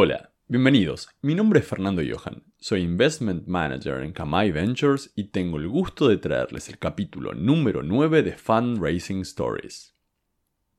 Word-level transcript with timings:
Hola, 0.00 0.30
bienvenidos. 0.46 1.08
Mi 1.22 1.34
nombre 1.34 1.58
es 1.58 1.66
Fernando 1.66 2.02
Johan. 2.08 2.44
Soy 2.60 2.82
Investment 2.82 3.48
Manager 3.48 4.04
en 4.04 4.12
Kamai 4.12 4.52
Ventures 4.52 5.10
y 5.16 5.24
tengo 5.32 5.56
el 5.56 5.66
gusto 5.66 6.06
de 6.06 6.18
traerles 6.18 6.68
el 6.68 6.78
capítulo 6.78 7.34
número 7.34 7.82
9 7.82 8.22
de 8.22 8.36
Fundraising 8.36 9.22
Stories. 9.22 9.96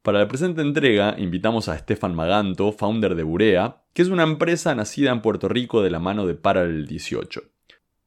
Para 0.04 0.20
la 0.20 0.29
presente 0.29 0.62
entrega 0.62 1.16
invitamos 1.18 1.68
a 1.68 1.78
Stefan 1.78 2.16
Maganto, 2.16 2.71
founder 2.71 3.13
de 3.13 3.24
Burea, 3.24 3.82
que 3.92 4.04
es 4.04 4.08
una 4.08 4.24
empresa 4.24 4.74
nacida 4.74 5.12
en 5.12 5.22
Puerto 5.22 5.49
Rico 5.49 5.81
de 5.81 5.90
la 5.90 5.99
mano 5.99 6.26
de 6.26 6.36
Parallel 6.36 6.88
18. 6.88 7.42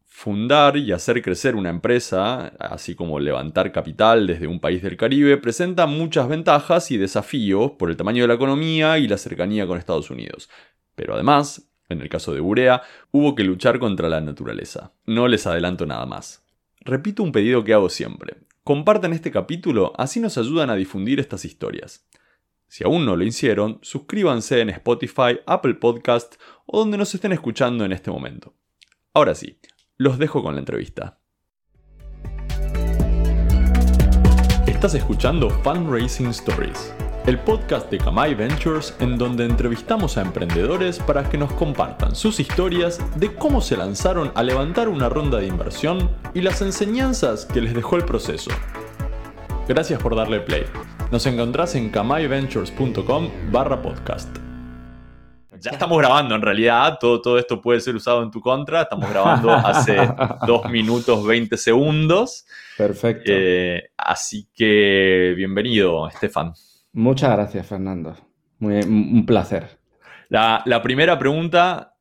Fundar 0.06 0.78
y 0.78 0.92
hacer 0.92 1.20
crecer 1.20 1.56
una 1.56 1.68
empresa, 1.68 2.54
así 2.58 2.94
como 2.94 3.20
levantar 3.20 3.70
capital 3.70 4.26
desde 4.26 4.46
un 4.46 4.60
país 4.60 4.80
del 4.80 4.96
Caribe, 4.96 5.36
presenta 5.36 5.86
muchas 5.86 6.28
ventajas 6.28 6.90
y 6.90 6.96
desafíos 6.96 7.72
por 7.72 7.90
el 7.90 7.98
tamaño 7.98 8.22
de 8.22 8.28
la 8.28 8.34
economía 8.34 8.98
y 8.98 9.08
la 9.08 9.18
cercanía 9.18 9.66
con 9.66 9.78
Estados 9.78 10.10
Unidos. 10.10 10.48
Pero 10.94 11.14
además, 11.14 11.70
en 11.88 12.00
el 12.00 12.08
caso 12.08 12.34
de 12.34 12.40
Burea, 12.40 12.82
hubo 13.10 13.34
que 13.34 13.44
luchar 13.44 13.78
contra 13.78 14.08
la 14.08 14.20
naturaleza. 14.20 14.92
No 15.06 15.28
les 15.28 15.46
adelanto 15.46 15.86
nada 15.86 16.06
más. 16.06 16.44
Repito 16.80 17.22
un 17.22 17.32
pedido 17.32 17.64
que 17.64 17.74
hago 17.74 17.88
siempre. 17.88 18.38
Compartan 18.64 19.12
este 19.12 19.30
capítulo, 19.30 19.92
así 19.96 20.20
nos 20.20 20.38
ayudan 20.38 20.70
a 20.70 20.76
difundir 20.76 21.20
estas 21.20 21.44
historias. 21.44 22.06
Si 22.68 22.84
aún 22.84 23.04
no 23.04 23.16
lo 23.16 23.24
hicieron, 23.24 23.78
suscríbanse 23.82 24.60
en 24.60 24.70
Spotify, 24.70 25.40
Apple 25.46 25.74
Podcast 25.74 26.36
o 26.66 26.78
donde 26.78 26.96
nos 26.96 27.14
estén 27.14 27.32
escuchando 27.32 27.84
en 27.84 27.92
este 27.92 28.10
momento. 28.10 28.54
Ahora 29.12 29.34
sí, 29.34 29.58
los 29.96 30.18
dejo 30.18 30.42
con 30.42 30.54
la 30.54 30.60
entrevista. 30.60 31.18
Estás 34.66 34.94
escuchando 34.94 35.50
Fundraising 35.50 36.28
Stories 36.28 36.94
el 37.26 37.38
podcast 37.38 37.88
de 37.90 37.98
Kamai 37.98 38.34
Ventures 38.34 38.96
en 38.98 39.16
donde 39.16 39.44
entrevistamos 39.44 40.16
a 40.16 40.22
emprendedores 40.22 40.98
para 40.98 41.28
que 41.28 41.38
nos 41.38 41.52
compartan 41.52 42.16
sus 42.16 42.40
historias 42.40 43.00
de 43.16 43.32
cómo 43.34 43.60
se 43.60 43.76
lanzaron 43.76 44.32
a 44.34 44.42
levantar 44.42 44.88
una 44.88 45.08
ronda 45.08 45.38
de 45.38 45.46
inversión 45.46 46.10
y 46.34 46.40
las 46.40 46.62
enseñanzas 46.62 47.46
que 47.46 47.60
les 47.60 47.74
dejó 47.74 47.96
el 47.96 48.04
proceso. 48.04 48.50
Gracias 49.68 50.02
por 50.02 50.16
darle 50.16 50.40
play. 50.40 50.64
Nos 51.12 51.24
encontrás 51.26 51.76
en 51.76 51.90
kamaiventures.com 51.90 53.30
barra 53.52 53.80
podcast. 53.80 54.36
Ya 55.60 55.70
estamos 55.70 55.96
grabando 55.98 56.34
en 56.34 56.42
realidad, 56.42 56.98
todo, 57.00 57.22
todo 57.22 57.38
esto 57.38 57.62
puede 57.62 57.78
ser 57.78 57.94
usado 57.94 58.24
en 58.24 58.32
tu 58.32 58.40
contra, 58.40 58.82
estamos 58.82 59.08
grabando 59.08 59.52
hace 59.52 59.96
2 60.46 60.70
minutos 60.70 61.24
20 61.24 61.56
segundos. 61.56 62.44
Perfecto. 62.76 63.30
Eh, 63.32 63.90
así 63.96 64.48
que 64.52 65.34
bienvenido, 65.36 66.08
Estefan. 66.08 66.52
Muchas 66.92 67.32
gracias, 67.32 67.66
Fernando. 67.66 68.16
Muy, 68.58 68.80
un 68.82 69.24
placer. 69.26 69.78
La, 70.28 70.80
primera 70.82 71.18
pregunta 71.18 71.96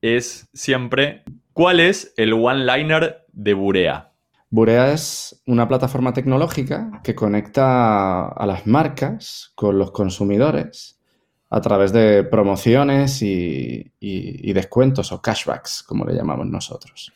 es 0.00 0.48
siempre, 0.52 1.24
¿cuál 1.52 1.80
es 1.80 2.14
el 2.16 2.32
one-liner 2.32 3.26
de 3.32 3.54
Burea? 3.54 4.12
Burea 4.50 4.92
es 4.92 5.42
una 5.46 5.66
plataforma 5.66 6.12
tecnológica 6.12 7.00
que 7.02 7.16
conecta 7.16 8.28
a 8.28 8.46
las 8.46 8.66
marcas 8.66 9.52
con 9.56 9.78
los 9.78 9.90
consumidores 9.90 11.00
a 11.50 11.60
través 11.60 11.92
de 11.92 12.22
promociones 12.22 13.22
y 13.22 14.52
descuentos 14.52 15.10
o 15.10 15.20
cashbacks, 15.20 15.82
como 15.82 16.04
le 16.04 16.14
llamamos 16.14 16.46
nosotros. 16.46 17.12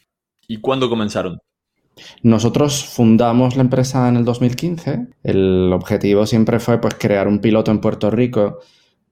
¿Y 0.48 0.56
cuándo 0.60 0.88
comenzaron? 0.88 1.38
Nosotros 2.22 2.84
fundamos 2.84 3.56
la 3.56 3.62
empresa 3.62 4.08
en 4.08 4.16
el 4.16 4.24
2015. 4.24 5.06
El 5.22 5.72
objetivo 5.72 6.26
siempre 6.26 6.60
fue 6.60 6.80
pues, 6.80 6.94
crear 6.94 7.28
un 7.28 7.40
piloto 7.40 7.70
en 7.70 7.80
Puerto 7.80 8.10
Rico 8.10 8.58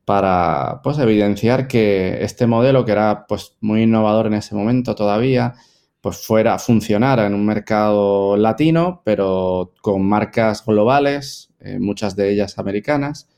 para 0.05 0.81
pues, 0.83 0.99
evidenciar 0.99 1.69
que 1.69 2.23
este 2.23 2.47
modelo, 2.47 2.85
que 2.85 2.93
era 2.93 3.27
pues, 3.27 3.57
muy 3.61 3.83
innovador 3.83 4.27
en 4.27 4.35
ese 4.35 4.55
momento 4.55 4.95
todavía, 4.95 5.55
pues 6.01 6.25
fuera, 6.25 6.59
funcionara 6.59 7.27
en 7.27 7.35
un 7.35 7.45
mercado 7.45 8.37
latino, 8.37 9.03
pero 9.05 9.73
con 9.83 10.07
marcas 10.07 10.65
globales, 10.65 11.53
eh, 11.59 11.79
muchas 11.81 12.15
de 12.15 12.31
ellas 12.31 12.59
americanas, 12.59 13.29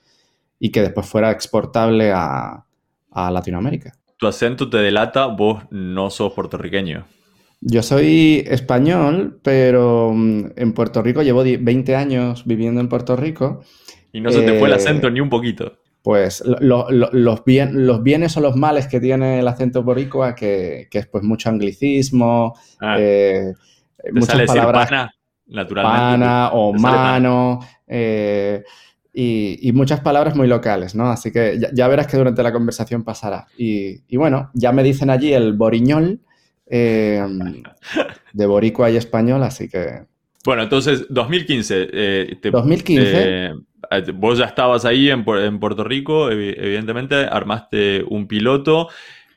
y 0.59 0.71
que 0.71 0.83
después 0.83 1.07
fuera 1.07 1.31
exportable 1.31 2.13
a, 2.13 2.67
a 3.11 3.31
Latinoamérica. 3.31 3.95
Tu 4.19 4.27
acento 4.27 4.69
te 4.69 4.79
delata, 4.79 5.27
vos 5.27 5.63
no 5.71 6.11
sos 6.11 6.33
puertorriqueño. 6.33 7.07
Yo 7.61 7.83
soy 7.83 8.45
español, 8.47 9.41
pero 9.43 10.13
mm, 10.15 10.53
en 10.57 10.73
Puerto 10.73 11.03
Rico 11.03 11.23
llevo 11.23 11.43
20 11.43 11.97
años 11.97 12.45
viviendo 12.47 12.81
en 12.81 12.89
Puerto 12.89 13.17
Rico. 13.17 13.63
Y 14.13 14.21
no 14.21 14.31
se 14.31 14.43
te 14.43 14.59
fue 14.59 14.69
el 14.69 14.75
acento 14.75 15.09
eh, 15.09 15.11
ni 15.11 15.21
un 15.21 15.29
poquito. 15.29 15.79
Pues 16.03 16.43
los, 16.45 17.45
bienes 17.45 18.37
o 18.37 18.41
los 18.41 18.57
males 18.57 18.87
que 18.87 19.01
tiene 19.01 19.41
el 19.41 19.49
acento 19.49 19.83
boricua, 19.83 20.35
que, 20.35 20.89
que 20.91 20.99
es 20.99 21.07
pues 21.07 21.25
mucho 21.25 21.51
anglicismo, 21.51 22.55
ah. 22.81 22.97
eh, 22.99 23.53
muchas 24.13 24.47
palabras. 24.47 24.89
Pana, 24.89 25.15
naturalmente. 25.47 26.01
Pana 26.01 26.51
o 26.53 26.73
mano. 26.73 27.61
Eh, 27.87 28.63
y, 29.13 29.73
muchas 29.73 30.01
palabras 30.01 30.37
muy 30.37 30.47
locales, 30.47 30.95
¿no? 30.95 31.11
Así 31.11 31.33
que 31.33 31.59
ya, 31.75 31.89
verás 31.89 32.07
que 32.07 32.17
durante 32.17 32.43
la 32.43 32.53
conversación 32.53 33.03
pasará. 33.03 33.49
Y, 33.59 34.05
y, 34.07 34.17
bueno, 34.17 34.51
ya 34.55 34.71
me 34.71 34.85
dicen 34.85 35.11
allí 35.11 35.33
el 35.33 35.55
boriñol, 35.55 36.21
eh, 36.71 37.25
de 38.33 38.47
boricua 38.47 38.91
y 38.91 38.97
español, 38.97 39.43
así 39.43 39.69
que... 39.69 40.03
Bueno, 40.45 40.63
entonces, 40.63 41.07
2015. 41.11 41.89
Eh, 41.93 42.39
2015. 42.51 43.13
Eh, 43.15 43.53
vos 44.15 44.39
ya 44.39 44.47
estabas 44.47 44.85
ahí 44.85 45.11
en, 45.11 45.25
Puerto 45.25 45.85
Rico, 45.85 46.31
evidentemente, 46.31 47.17
armaste 47.17 48.05
un 48.09 48.27
piloto 48.27 48.89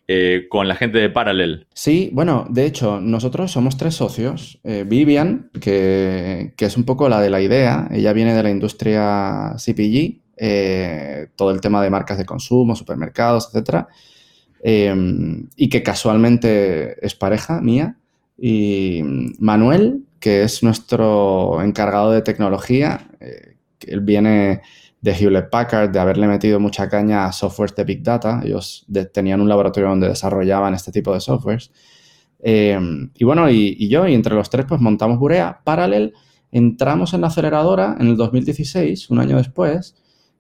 eh, 0.08 0.46
con 0.50 0.68
la 0.68 0.76
gente 0.76 1.00
de 1.00 1.10
Parallel. 1.10 1.68
Sí, 1.74 2.10
bueno, 2.14 2.48
de 2.50 2.66
hecho, 2.66 3.02
nosotros 3.02 3.52
somos 3.52 3.78
tres 3.78 3.96
socios. 3.96 4.60
Vivian, 4.64 5.50
que, 5.60 6.54
que, 6.56 6.66
es 6.66 6.78
un 6.78 6.86
poco 6.86 7.10
la 7.10 7.20
de 7.20 7.30
la 7.30 7.42
idea, 7.42 7.88
ella 7.92 8.14
viene 8.14 8.34
de 8.34 8.44
la 8.44 8.50
industria 8.50 9.56
CPG, 9.58 10.22
todo 11.36 11.52
el 11.52 11.62
tema 11.62 11.84
de 11.84 11.90
marcas 11.90 12.18
de 12.18 12.26
consumo, 12.26 12.76
supermercados, 12.76 13.48
etcétera. 13.48 13.88
Em, 14.64 15.50
y 15.56 15.70
que 15.70 15.82
casualmente 15.82 17.04
es 17.06 17.16
pareja 17.16 17.62
mía. 17.62 17.98
Y 18.38 19.02
Manuel, 19.40 20.06
que 20.20 20.44
es 20.44 20.64
nuestro 20.64 21.62
encargado 21.64 22.12
de 22.12 22.22
tecnología, 22.22 23.08
eh, 23.20 23.56
él 23.88 24.02
viene 24.02 24.62
de 25.02 25.12
Hewlett 25.14 25.50
Packard, 25.50 25.92
de 25.92 26.00
haberle 26.00 26.28
metido 26.28 26.60
mucha 26.60 26.88
caña 26.88 27.26
a 27.26 27.32
softwares 27.32 27.76
de 27.76 27.84
Big 27.84 28.04
Data. 28.04 28.42
Ellos 28.44 28.86
tenían 29.12 29.42
un 29.42 29.50
laboratorio 29.50 29.90
donde 29.90 30.10
desarrollaban 30.10 30.76
este 30.76 30.92
tipo 30.92 31.14
de 31.14 31.20
softwares. 31.20 31.72
Em, 32.40 33.12
y 33.16 33.24
bueno, 33.24 33.50
y, 33.50 33.76
y, 33.80 33.90
yo, 33.90 34.08
y 34.08 34.14
entre 34.14 34.36
los 34.36 34.50
tres, 34.50 34.66
pues 34.68 34.80
montamos 34.80 35.18
Burea. 35.18 35.62
Parallel, 35.64 36.14
entramos 36.52 37.14
en 37.14 37.22
la 37.22 37.28
aceleradora 37.28 37.96
en 38.00 38.08
el 38.08 38.18
2016, 38.18 39.10
un 39.10 39.20
año 39.20 39.38
después, 39.38 39.96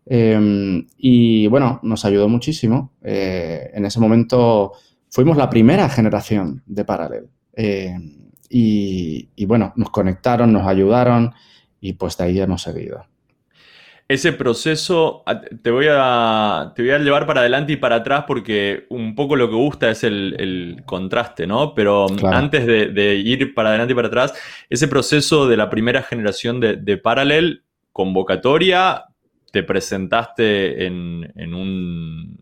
Em, 0.05 0.87
y 0.97 1.47
bueno, 1.47 1.79
nos 1.83 2.05
ayudó 2.05 2.27
muchísimo. 2.27 2.93
Eh, 3.03 3.69
en 3.73 3.85
ese 3.85 3.99
momento 3.99 4.73
fuimos 5.09 5.37
la 5.37 5.49
primera 5.49 5.89
generación 5.89 6.63
de 6.65 6.85
Parallel. 6.85 7.27
Em, 7.53 8.17
y, 8.53 9.45
bueno, 9.45 9.71
nos 9.77 9.91
conectaron, 9.91 10.51
nos 10.51 10.67
ayudaron 10.67 11.33
y 11.79 11.93
pues 11.93 12.17
de 12.17 12.25
ahí 12.25 12.39
hemos 12.39 12.61
seguido. 12.61 13.05
Ese 14.09 14.33
proceso 14.33 15.23
te 15.61 15.71
voy, 15.71 15.85
a, 15.89 16.73
te 16.75 16.81
voy 16.81 16.91
a 16.91 16.99
llevar 16.99 17.25
para 17.25 17.39
adelante 17.39 17.71
y 17.71 17.77
para 17.77 17.97
atrás 17.97 18.25
porque 18.27 18.85
un 18.89 19.15
poco 19.15 19.37
lo 19.37 19.49
que 19.49 19.55
gusta 19.55 19.89
es 19.89 20.03
el, 20.03 20.83
contraste, 20.85 21.47
¿no? 21.47 21.73
Pero 21.73 22.07
antes 22.29 22.65
de, 22.65 23.15
ir 23.15 23.53
para 23.53 23.69
adelante 23.69 23.93
y 23.93 23.95
para 23.95 24.09
atrás, 24.09 24.33
ese 24.69 24.89
proceso 24.89 25.47
de 25.47 25.55
la 25.55 25.69
primera 25.69 26.03
generación 26.03 26.59
de, 26.59 26.75
de 26.75 26.97
Parallel, 26.97 27.63
convocatoria, 27.93 29.05
te 29.51 29.63
presentaste 29.63 30.85
en, 30.85 31.53
un, 31.53 32.37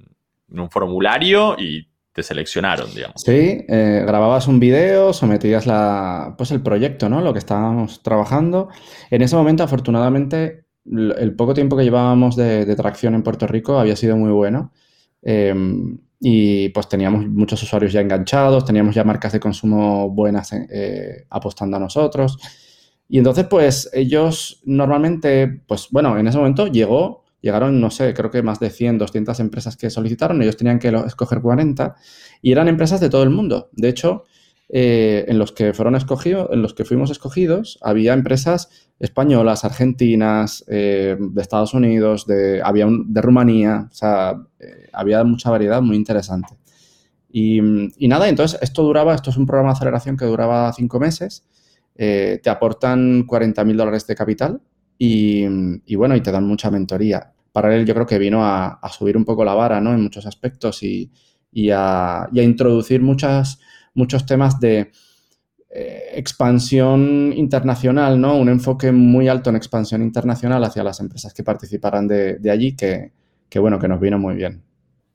formulario 0.70 1.56
y 1.58 1.88
te 2.14 2.24
seleccionaron, 2.24 2.94
digamos. 2.94 3.22
Sí, 3.24 3.66
eh, 3.68 4.04
grababas 4.06 4.48
un 4.48 4.60
video, 4.60 5.14
sometías 5.14 5.66
la, 5.66 6.36
pues 6.38 6.52
el 6.52 6.62
proyecto, 6.62 7.10
¿no? 7.10 7.22
Lo 7.22 7.34
que 7.34 7.40
estábamos 7.40 8.04
trabajando. 8.04 8.70
En 9.10 9.22
ese 9.22 9.36
momento, 9.36 9.64
afortunadamente, 9.64 10.66
el 10.86 11.36
poco 11.36 11.54
tiempo 11.54 11.78
que 11.78 11.84
llevábamos 11.84 12.36
de, 12.36 12.76
tracción 12.76 13.16
en 13.16 13.24
Puerto 13.24 13.48
Rico 13.48 13.80
había 13.80 13.96
sido 13.96 14.16
muy 14.18 14.32
bueno. 14.32 14.72
Em, 15.22 15.98
y 16.20 16.70
pues 16.70 16.90
teníamos 16.90 17.26
muchos 17.28 17.62
usuarios 17.64 17.94
ya 17.94 18.02
enganchados, 18.02 18.66
teníamos 18.66 18.94
ya 18.94 19.04
marcas 19.04 19.32
de 19.32 19.40
consumo 19.40 20.10
buenas 20.10 20.52
eh, 20.54 21.26
apostando 21.30 21.78
a 21.78 21.80
nosotros. 21.80 22.38
Y 23.10 23.18
entonces, 23.18 23.46
pues 23.50 23.90
ellos 23.92 24.62
normalmente, 24.64 25.62
pues 25.68 25.88
bueno, 25.92 26.18
en 26.18 26.28
ese 26.28 26.38
momento 26.38 26.68
llegó, 26.68 27.26
llegaron, 27.42 27.82
no 27.82 27.90
sé, 27.90 28.14
creo 28.14 28.30
que 28.30 28.44
más 28.44 28.60
de 28.60 28.70
100, 28.70 29.00
200 29.00 29.40
empresas 29.40 29.76
que 29.76 29.90
solicitaron, 29.90 30.42
ellos 30.42 30.56
tenían 30.56 30.80
que 30.80 30.90
escoger 31.08 31.42
40 31.42 31.96
y 32.42 32.52
eran 32.52 32.68
empresas 32.68 33.00
de 33.02 33.10
todo 33.10 33.24
el 33.24 33.32
mundo. 33.32 33.70
De 33.74 33.90
hecho, 33.90 34.26
eh, 34.72 35.26
en 35.28 35.40
los 35.40 35.52
que 35.52 35.74
fueron 35.74 35.96
escogidos, 35.96 36.50
en 36.52 36.62
los 36.62 36.76
que 36.76 36.86
fuimos 36.86 37.10
escogidos, 37.10 37.80
había 37.82 38.14
empresas 38.14 38.70
españolas, 39.00 39.66
argentinas, 39.66 40.64
eh, 40.68 41.18
de 41.20 41.42
Estados 41.42 41.74
Unidos, 41.74 42.28
de, 42.28 42.62
había 42.62 42.88
de 42.88 43.22
Rumanía, 43.22 43.88
o 43.90 43.94
sea, 43.94 44.36
eh, 44.60 44.88
había 44.94 45.24
mucha 45.24 45.50
variedad 45.50 45.82
muy 45.82 45.96
interesante. 45.96 46.56
Y, 47.32 47.62
nada, 48.08 48.30
entonces 48.30 48.60
esto 48.62 48.84
duraba, 48.84 49.16
esto 49.16 49.32
es 49.32 49.38
un 49.38 49.48
programa 49.48 49.72
de 49.72 49.78
aceleración 49.78 50.18
que 50.18 50.26
duraba 50.26 50.72
cinco 50.74 51.00
meses, 51.00 51.46
te 52.42 52.50
aportan 52.50 53.24
40 53.24 53.64
mil 53.66 53.76
dólares 53.76 54.08
de 54.08 54.16
capital 54.16 54.62
y, 54.98 55.46
bueno, 55.96 56.16
y 56.16 56.22
te 56.22 56.32
dan 56.32 56.48
mucha 56.48 56.72
mentoría. 56.72 57.34
Paralel 57.52 57.86
yo 57.86 57.94
creo 57.94 58.06
que 58.06 58.18
vino 58.18 58.46
a, 58.46 58.80
subir 58.90 59.18
un 59.18 59.26
poco 59.26 59.44
la 59.44 59.54
vara, 59.54 59.82
¿no? 59.82 59.94
En 59.94 60.02
muchos 60.02 60.26
aspectos 60.26 60.82
y, 60.84 61.12
a, 61.72 62.30
y 62.32 62.40
a 62.40 62.44
introducir 62.44 63.02
muchas 63.02 63.60
muchos 63.94 64.26
temas 64.26 64.60
de 64.60 64.92
eh, 65.70 66.04
expansión 66.16 67.34
internacional, 67.36 68.20
¿no? 68.20 68.36
Un 68.36 68.50
enfoque 68.50 68.92
muy 68.92 69.28
alto 69.28 69.50
en 69.50 69.56
expansión 69.56 70.02
internacional 70.02 70.64
hacia 70.64 70.84
las 70.84 71.00
empresas 71.00 71.34
que 71.34 71.44
participarán 71.44 72.08
de, 72.08 72.50
allí, 72.52 72.76
que, 72.76 73.12
bueno, 73.60 73.78
que 73.78 73.88
nos 73.88 74.00
vino 74.00 74.18
muy 74.18 74.36
bien. 74.36 74.64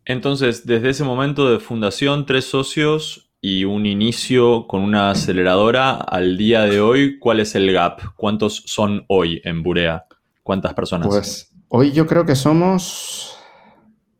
Entonces, 0.04 0.66
desde 0.66 0.90
ese 0.90 1.02
momento 1.02 1.50
de 1.50 1.58
fundación, 1.58 2.26
tres 2.26 2.44
socios 2.44 3.32
y 3.46 3.66
un 3.66 3.84
inicio 3.84 4.66
con 4.66 4.80
una 4.80 5.10
aceleradora, 5.10 5.96
al 5.96 6.38
día 6.38 6.62
de 6.62 6.80
hoy, 6.80 7.18
¿cuál 7.18 7.40
es 7.40 7.54
el 7.54 7.70
gap? 7.74 8.00
¿Cuántos 8.16 8.62
son 8.64 9.04
hoy 9.06 9.42
en 9.44 9.62
Burea? 9.62 10.06
¿Cuántas 10.42 10.72
personas? 10.72 11.08
Pues 11.08 11.52
hoy 11.68 11.92
yo 11.92 12.06
creo 12.06 12.24
que 12.24 12.36
somos, 12.36 13.36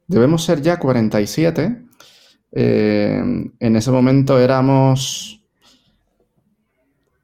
debemos 0.07 0.45
ser 0.45 0.61
ya 0.61 0.79
47 0.79 1.87
eh, 2.53 3.19
en 3.61 3.77
ese 3.77 3.91
momento 3.91 4.39
éramos 4.39 5.43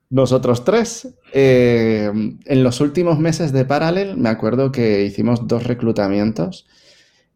nosotros 0.09 0.65
tres. 0.65 1.07
Eh, 1.35 2.11
en 2.47 2.65
los 2.65 2.81
últimos 2.81 3.19
meses 3.19 3.53
de 3.53 3.67
Parallel 3.67 4.17
me 4.17 4.31
acuerdo 4.31 4.73
que 4.73 5.05
hicimos 5.05 5.47
dos 5.47 5.65
reclutamientos 5.65 6.67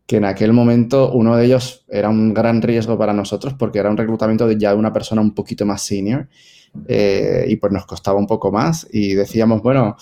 que 0.06 0.16
en 0.16 0.24
aquel 0.24 0.52
momento 0.52 1.12
uno 1.12 1.36
de 1.36 1.46
ellos 1.46 1.84
era 1.88 2.08
un 2.08 2.34
gran 2.34 2.60
riesgo 2.60 2.98
para 2.98 3.12
nosotros 3.12 3.54
porque 3.54 3.78
era 3.78 3.90
un 3.90 3.96
reclutamiento 3.96 4.46
de 4.46 4.58
ya 4.58 4.74
una 4.74 4.92
persona 4.92 5.20
un 5.20 5.34
poquito 5.34 5.64
más 5.64 5.82
senior 5.82 6.28
eh, 6.86 7.46
y 7.48 7.56
pues 7.56 7.72
nos 7.72 7.86
costaba 7.86 8.18
un 8.18 8.26
poco 8.26 8.52
más 8.52 8.86
y 8.92 9.14
decíamos, 9.14 9.62
bueno, 9.62 9.96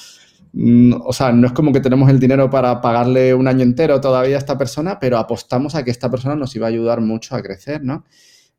Mm, 0.52 0.92
o 1.04 1.12
sea, 1.12 1.32
no 1.32 1.46
es 1.46 1.52
como 1.52 1.72
que 1.72 1.80
tenemos 1.80 2.10
el 2.10 2.20
dinero 2.20 2.50
para 2.50 2.80
pagarle 2.80 3.32
un 3.34 3.48
año 3.48 3.62
entero 3.62 4.00
todavía 4.00 4.36
a 4.36 4.38
esta 4.38 4.58
persona, 4.58 4.98
pero 5.00 5.18
apostamos 5.18 5.74
a 5.74 5.84
que 5.84 5.90
esta 5.90 6.10
persona 6.10 6.36
nos 6.36 6.54
iba 6.54 6.66
a 6.66 6.70
ayudar 6.70 7.00
mucho 7.00 7.34
a 7.34 7.42
crecer, 7.42 7.82
¿no? 7.82 8.04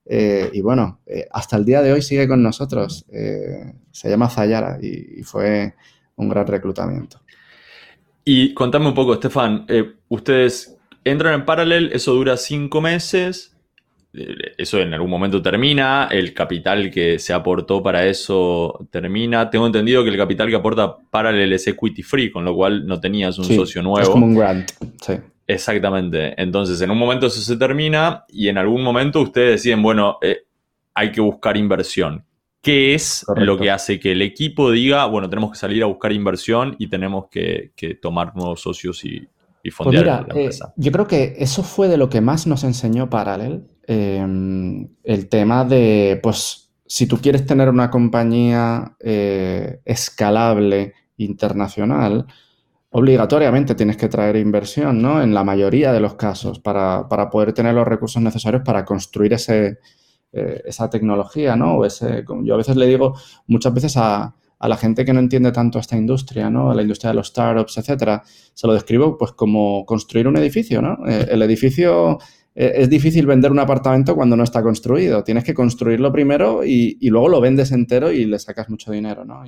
Eh, 0.05 0.49
y 0.53 0.61
bueno, 0.61 0.99
eh, 1.05 1.27
hasta 1.31 1.55
el 1.55 1.65
día 1.65 1.81
de 1.81 1.93
hoy 1.93 2.01
sigue 2.01 2.27
con 2.27 2.41
nosotros. 2.41 3.05
Se 3.91 4.09
llama 4.09 4.29
Zayara 4.29 4.79
y, 4.81 5.23
fue 5.23 5.75
un 6.15 6.29
gran 6.29 6.47
reclutamiento. 6.47 7.21
Y 8.25 8.53
contame 8.53 8.87
un 8.87 8.93
poco, 8.93 9.13
Estefan, 9.13 9.65
ustedes 10.09 10.77
entran 11.03 11.33
en 11.33 11.45
Parallel, 11.45 11.91
eso 11.93 12.13
dura 12.13 12.37
cinco 12.37 12.81
meses, 12.81 13.55
eso 14.57 14.79
en 14.79 14.93
algún 14.93 15.09
momento 15.09 15.41
termina, 15.41 16.07
el 16.11 16.33
capital 16.33 16.91
que 16.91 17.17
se 17.17 17.33
aportó 17.33 17.81
para 17.81 18.05
eso 18.05 18.87
termina. 18.91 19.49
Tengo 19.49 19.65
entendido 19.65 20.03
que 20.03 20.11
el 20.11 20.17
capital 20.17 20.49
que 20.49 20.55
aporta 20.55 20.97
Parallel 21.09 21.53
es 21.53 21.67
equity 21.67 22.03
free, 22.03 22.31
con 22.31 22.45
lo 22.45 22.55
cual 22.55 22.85
no 22.85 22.99
tenías 22.99 23.37
un 23.39 23.45
socio 23.45 23.81
nuevo. 23.81 24.01
Es 24.01 24.09
como 24.09 24.27
un 24.27 24.35
grant, 24.35 24.69
sí. 25.01 25.13
Exactamente. 25.47 26.39
Entonces, 26.41 26.79
en 26.81 26.91
un 26.91 26.97
momento 26.97 27.27
eso 27.27 27.41
se 27.41 27.57
termina 27.57 28.23
y 28.29 28.47
en 28.47 28.57
algún 28.57 28.83
momento 28.83 29.21
ustedes 29.21 29.61
deciden, 29.61 29.81
bueno, 29.81 30.17
eh, 30.21 30.43
hay 30.93 31.11
que 31.11 31.21
buscar 31.21 31.57
inversión. 31.57 32.25
¿Qué 32.61 32.93
es 32.93 33.25
lo 33.35 33.57
que 33.57 33.69
hace 33.69 33.99
que 33.99 34.13
el 34.13 34.21
equipo 34.21 34.71
diga, 34.71 35.05
bueno, 35.05 35.29
tenemos 35.29 35.51
que 35.51 35.57
salir 35.57 35.83
a 35.83 35.87
buscar 35.87 36.13
inversión 36.13 36.77
y 36.79 36.87
tenemos 36.87 37.25
que, 37.29 37.73
tomar 38.01 38.33
nuevos 38.37 38.61
socios 38.61 39.03
y, 39.03 39.27
y 39.63 39.71
pues 39.71 40.03
la 40.03 40.27
eh, 40.35 40.49
yo 40.75 40.91
creo 40.91 41.07
que 41.07 41.35
eso 41.37 41.63
fue 41.63 41.87
de 41.87 41.97
lo 41.97 42.09
que 42.09 42.21
más 42.21 42.45
nos 42.45 42.63
enseñó 42.63 43.09
Parallel 43.09 43.65
Em, 43.85 44.87
el 45.03 45.27
tema 45.29 45.65
de, 45.65 46.19
pues, 46.23 46.71
si 46.85 47.05
tú 47.07 47.17
quieres 47.17 47.45
tener 47.45 47.69
una 47.69 47.89
compañía 47.89 48.95
eh, 48.99 49.81
escalable 49.83 50.93
internacional, 51.17 52.25
obligatoriamente 52.91 53.75
tienes 53.75 53.97
que 53.97 54.07
traer 54.07 54.37
inversión, 54.37 55.01
¿no? 55.01 55.21
En 55.21 55.33
la 55.33 55.43
mayoría 55.43 55.91
de 55.91 55.99
los 55.99 56.15
casos, 56.15 56.59
para, 56.59 57.07
poder 57.31 57.53
tener 57.53 57.73
los 57.73 57.87
recursos 57.87 58.21
necesarios 58.21 58.63
para 58.63 58.85
construir 58.85 59.33
ese, 59.33 59.79
eh, 60.31 60.61
esa 60.65 60.89
tecnología, 60.89 61.55
¿no? 61.55 61.77
O 61.79 61.85
ese, 61.85 62.23
yo 62.43 62.53
a 62.53 62.57
veces 62.57 62.75
le 62.77 62.87
digo 62.87 63.15
muchas 63.47 63.73
veces 63.73 63.97
a, 63.97 64.35
la 64.67 64.77
gente 64.77 65.03
que 65.03 65.13
no 65.13 65.19
entiende 65.19 65.51
tanto 65.51 65.79
esta 65.79 65.97
industria, 65.97 66.49
¿no? 66.49 66.71
A 66.71 66.75
la 66.75 66.81
industria 66.81 67.09
de 67.09 67.15
los 67.15 67.27
startups, 67.27 67.77
etcétera, 67.77 68.23
se 68.53 68.67
lo 68.67 68.73
describo 68.73 69.17
pues 69.17 69.33
como 69.33 69.85
construir 69.85 70.27
un 70.27 70.37
edificio, 70.37 70.81
¿no? 70.81 71.05
Eh, 71.07 71.27
el 71.31 71.41
edificio 71.41 72.17
eh, 72.55 72.73
es 72.75 72.89
difícil 72.89 73.25
vender 73.25 73.51
un 73.51 73.59
apartamento 73.59 74.15
cuando 74.15 74.35
no 74.35 74.43
está 74.43 74.61
construido. 74.61 75.23
Tienes 75.23 75.43
que 75.43 75.53
construirlo 75.53 76.11
primero 76.11 76.63
y, 76.63 76.97
luego 77.09 77.29
lo 77.29 77.41
vendes 77.41 77.71
entero 77.71 78.11
y 78.11 78.25
le 78.25 78.39
sacas 78.39 78.69
mucho 78.69 78.91
dinero, 78.91 79.25
¿no? 79.25 79.43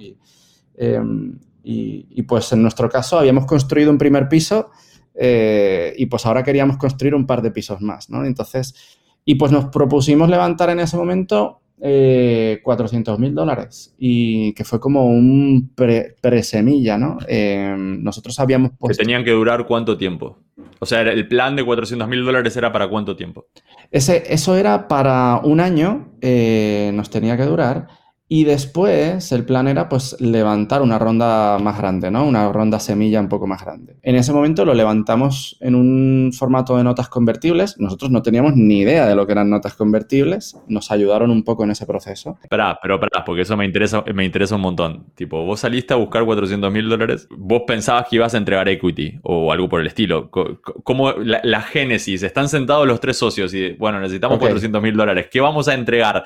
Em, 0.77 1.39
y, 1.63 2.21
pues 2.23 2.51
en 2.51 2.61
nuestro 2.61 2.89
caso 2.89 3.17
habíamos 3.17 3.45
construido 3.45 3.91
un 3.91 3.97
primer 3.97 4.27
piso 4.27 4.71
eh, 5.13 5.93
y 5.97 6.05
pues 6.07 6.25
ahora 6.25 6.43
queríamos 6.43 6.77
construir 6.77 7.15
un 7.15 7.25
par 7.25 7.41
de 7.41 7.51
pisos 7.51 7.81
más, 7.81 8.09
¿no? 8.09 8.25
Entonces, 8.25 8.75
y 9.23 9.35
pues 9.35 9.51
nos 9.51 9.65
propusimos 9.65 10.29
levantar 10.29 10.69
en 10.69 10.79
ese 10.79 10.97
momento 10.97 11.61
eh, 11.81 12.61
400 12.63 13.19
mil 13.19 13.35
dólares 13.35 13.93
y 13.97 14.53
que 14.53 14.63
fue 14.63 14.79
como 14.79 15.07
un 15.07 15.71
pre-semilla, 15.75 16.97
¿no? 16.97 17.17
Em, 17.27 18.01
nosotros 18.01 18.39
habíamos 18.39 18.71
puesto... 18.77 18.97
¿Que 18.97 19.05
tenían 19.05 19.23
que 19.23 19.31
durar 19.31 19.65
cuánto 19.67 19.97
tiempo? 19.97 20.39
O 20.79 20.85
sea, 20.85 21.01
el 21.01 21.27
plan 21.27 21.55
de 21.55 21.65
400 21.65 22.07
mil 22.07 22.23
dólares 22.23 22.55
era 22.55 22.71
para 22.71 22.87
cuánto 22.87 23.15
tiempo? 23.15 23.47
Ese, 23.91 24.23
eso 24.29 24.55
era 24.55 24.87
para 24.87 25.41
un 25.43 25.59
año, 25.59 26.13
eh, 26.21 26.91
nos 26.93 27.09
tenía 27.09 27.35
que 27.37 27.43
durar. 27.43 27.87
Y 28.27 28.43
después 28.43 29.31
el 29.31 29.45
plan 29.45 29.67
era 29.67 29.87
pues 29.87 30.19
levantar 30.19 30.81
una 30.81 30.97
ronda 30.97 31.59
más 31.59 31.77
grande, 31.77 32.09
¿no? 32.09 32.25
Una 32.25 32.51
ronda 32.51 32.79
semilla 32.79 33.19
un 33.19 33.29
poco 33.29 33.45
más 33.45 33.63
grande. 33.63 33.97
En 34.01 34.15
ese 34.15 34.33
momento 34.33 34.65
lo 34.65 34.73
levantamos 34.73 35.57
en 35.61 35.75
un 35.75 36.31
formato 36.33 36.75
de 36.75 36.83
notas 36.83 37.07
convertibles. 37.07 37.79
Nosotros 37.79 38.09
no 38.09 38.23
teníamos 38.23 38.55
ni 38.55 38.79
idea 38.79 39.05
de 39.05 39.15
lo 39.15 39.27
que 39.27 39.33
eran 39.33 39.51
notas 39.51 39.75
convertibles. 39.75 40.57
Nos 40.67 40.89
ayudaron 40.89 41.29
un 41.29 41.43
poco 41.43 41.65
en 41.65 41.71
ese 41.71 41.85
proceso. 41.85 42.39
Espera, 42.41 42.79
pero 42.81 42.95
espera, 42.95 43.23
porque 43.23 43.43
eso 43.43 43.55
me 43.55 43.65
interesa, 43.65 44.03
me 44.11 44.25
interesa 44.25 44.55
un 44.55 44.61
montón. 44.61 45.05
Tipo, 45.13 45.45
vos 45.45 45.59
saliste 45.59 45.93
a 45.93 45.97
buscar 45.97 46.25
400 46.25 46.71
mil 46.71 46.89
dólares, 46.89 47.27
vos 47.29 47.61
pensabas 47.67 48.07
que 48.09 48.15
ibas 48.15 48.33
a 48.33 48.37
entregar 48.37 48.67
equity 48.67 49.19
o 49.21 49.51
algo 49.51 49.69
por 49.69 49.81
el 49.81 49.87
estilo. 49.87 50.31
¿Cómo 50.31 51.11
la, 51.11 51.61
génesis? 51.61 52.23
Están 52.23 52.49
sentados 52.49 52.87
los 52.87 52.99
tres 52.99 53.17
socios 53.17 53.53
y, 53.53 53.73
bueno, 53.73 53.99
necesitamos 53.99 54.39
400 54.39 54.81
mil 54.81 54.95
dólares. 54.95 55.27
¿Qué 55.31 55.41
vamos 55.41 55.67
a 55.67 55.75
entregar? 55.75 56.23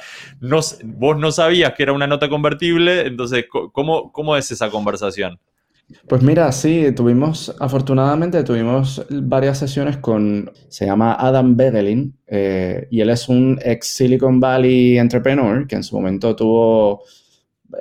vos 0.84 1.18
no 1.18 1.32
sabías 1.32 1.74
que 1.74 1.84
era 1.84 1.88
una 1.91 2.08
nota 2.08 2.29
convertible, 2.29 3.08
entonces, 3.08 3.46
¿cómo, 3.72 4.12
cómo 4.12 4.36
es 4.36 4.51
esa 4.51 4.69
conversación? 4.69 5.39
Pues 6.08 6.22
mira, 6.22 6.51
sí, 6.51 6.91
tuvimos, 6.96 7.55
afortunadamente, 7.60 8.43
tuvimos 8.43 9.03
varias 9.10 9.58
sesiones 9.58 9.98
con, 9.98 10.51
se 10.67 10.86
llama 10.86 11.13
Adam 11.13 11.58
Bedelin, 11.58 12.15
eh, 12.27 12.88
y 12.91 13.01
él 13.01 13.10
es 13.10 13.27
un 13.27 13.60
ex 13.63 13.88
Silicon 13.88 14.39
Valley 14.39 15.00
entrepreneur 15.00 15.65
que 15.65 15.75
en 15.75 15.84
su 15.84 15.96
momento 15.96 16.36
tuvo, 16.36 17.03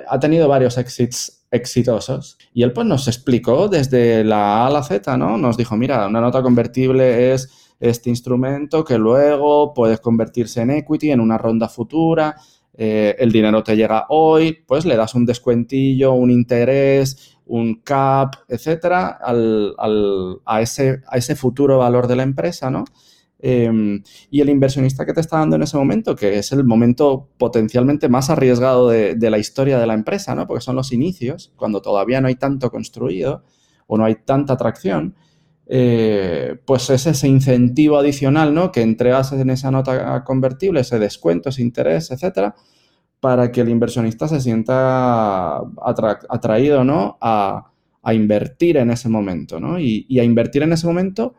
ha 0.07 0.19
tenido 0.19 0.47
varios 0.47 0.77
exits 0.79 1.45
exitosos, 1.51 2.37
y 2.51 2.63
él 2.63 2.73
pues 2.73 2.87
nos 2.87 3.07
explicó 3.07 3.67
desde 3.67 4.23
la 4.23 4.63
A 4.63 4.67
a 4.67 4.71
la 4.71 4.83
Z, 4.83 5.15
¿no? 5.17 5.37
Nos 5.37 5.55
dijo, 5.55 5.77
mira, 5.77 6.07
una 6.07 6.21
nota 6.21 6.41
convertible 6.41 7.33
es 7.33 7.75
este 7.79 8.09
instrumento 8.09 8.83
que 8.83 8.97
luego 8.97 9.73
puedes 9.73 9.99
convertirse 9.99 10.61
en 10.61 10.71
equity 10.71 11.11
en 11.11 11.19
una 11.19 11.37
ronda 11.37 11.69
futura, 11.69 12.35
eh, 12.81 13.17
el 13.19 13.29
dinero 13.33 13.61
te 13.61 13.75
llega 13.75 14.05
hoy, 14.07 14.63
pues 14.65 14.85
le 14.85 14.95
das 14.95 15.13
un 15.13 15.25
descuentillo, 15.25 16.13
un 16.13 16.31
interés, 16.31 17.37
un 17.45 17.81
cap, 17.81 18.37
etcétera, 18.47 19.19
a, 19.21 20.61
ese, 20.61 21.01
a 21.05 21.17
ese 21.17 21.35
futuro 21.35 21.77
valor 21.79 22.07
de 22.07 22.15
la 22.15 22.23
empresa, 22.23 22.71
¿no? 22.71 22.85
Em, 23.37 24.01
y 24.31 24.39
el 24.39 24.47
inversionista 24.47 25.05
que 25.05 25.11
te 25.11 25.19
está 25.19 25.39
dando 25.39 25.57
en 25.57 25.63
ese 25.63 25.75
momento, 25.75 26.15
que 26.15 26.37
es 26.37 26.53
el 26.53 26.63
momento 26.63 27.27
potencialmente 27.37 28.07
más 28.07 28.29
arriesgado 28.29 28.87
de, 28.87 29.15
de, 29.15 29.29
la 29.29 29.39
historia 29.39 29.77
de 29.77 29.85
la 29.85 29.93
empresa, 29.93 30.33
¿no? 30.33 30.47
Porque 30.47 30.63
son 30.63 30.77
los 30.77 30.93
inicios, 30.93 31.51
cuando 31.57 31.81
todavía 31.81 32.21
no 32.21 32.29
hay 32.29 32.35
tanto 32.35 32.71
construido 32.71 33.43
o 33.87 33.97
no 33.97 34.05
hay 34.05 34.15
tanta 34.23 34.53
atracción, 34.53 35.15
eh, 35.71 36.57
pues 36.65 36.89
es 36.89 37.05
ese 37.05 37.27
incentivo 37.27 37.99
adicional, 37.99 38.55
¿no? 38.55 38.71
Que 38.71 38.81
entregas 38.81 39.31
en 39.33 39.51
esa 39.51 39.69
nota 39.69 40.23
convertible, 40.23 40.79
ese 40.79 40.97
descuento, 40.97 41.49
ese 41.49 41.61
interés, 41.61 42.09
etcétera, 42.09 42.55
para 43.19 43.51
que 43.51 43.61
el 43.61 43.69
inversionista 43.69 44.27
se 44.27 44.41
sienta 44.41 45.59
atraído, 46.27 46.83
¿no? 46.83 47.17
A, 47.21 47.65
invertir 48.11 48.77
en 48.77 48.89
ese 48.89 49.07
momento, 49.07 49.59
¿no? 49.59 49.79
Y, 49.79 50.19
a 50.19 50.23
invertir 50.23 50.63
en 50.63 50.73
ese 50.73 50.87
momento, 50.87 51.35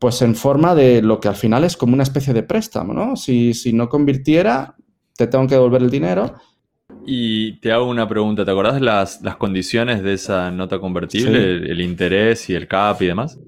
pues 0.00 0.20
en 0.22 0.34
forma 0.34 0.74
de 0.74 1.00
lo 1.02 1.20
que 1.20 1.28
al 1.28 1.36
final 1.36 1.62
es 1.62 1.76
como 1.76 1.94
una 1.94 2.02
especie 2.02 2.34
de 2.34 2.42
préstamo, 2.42 2.92
¿no? 2.92 3.14
Si, 3.14 3.54
si 3.54 3.72
no 3.72 3.88
convirtiera, 3.88 4.74
te 5.16 5.28
tengo 5.28 5.46
que 5.46 5.54
devolver 5.54 5.82
el 5.82 5.90
dinero. 5.90 6.34
Y 7.04 7.60
te 7.60 7.72
hago 7.72 7.88
una 7.88 8.08
pregunta, 8.08 8.44
¿te 8.44 8.50
acordás 8.50 8.80
las, 8.80 9.22
las 9.22 9.36
condiciones 9.36 10.02
de 10.02 10.14
esa 10.14 10.50
nota 10.50 10.78
convertible? 10.78 11.56
El, 11.56 11.80
interés 11.80 12.48
y 12.50 12.54
el 12.54 12.66
CAP 12.66 13.02
y 13.02 13.06
demás. 13.06 13.38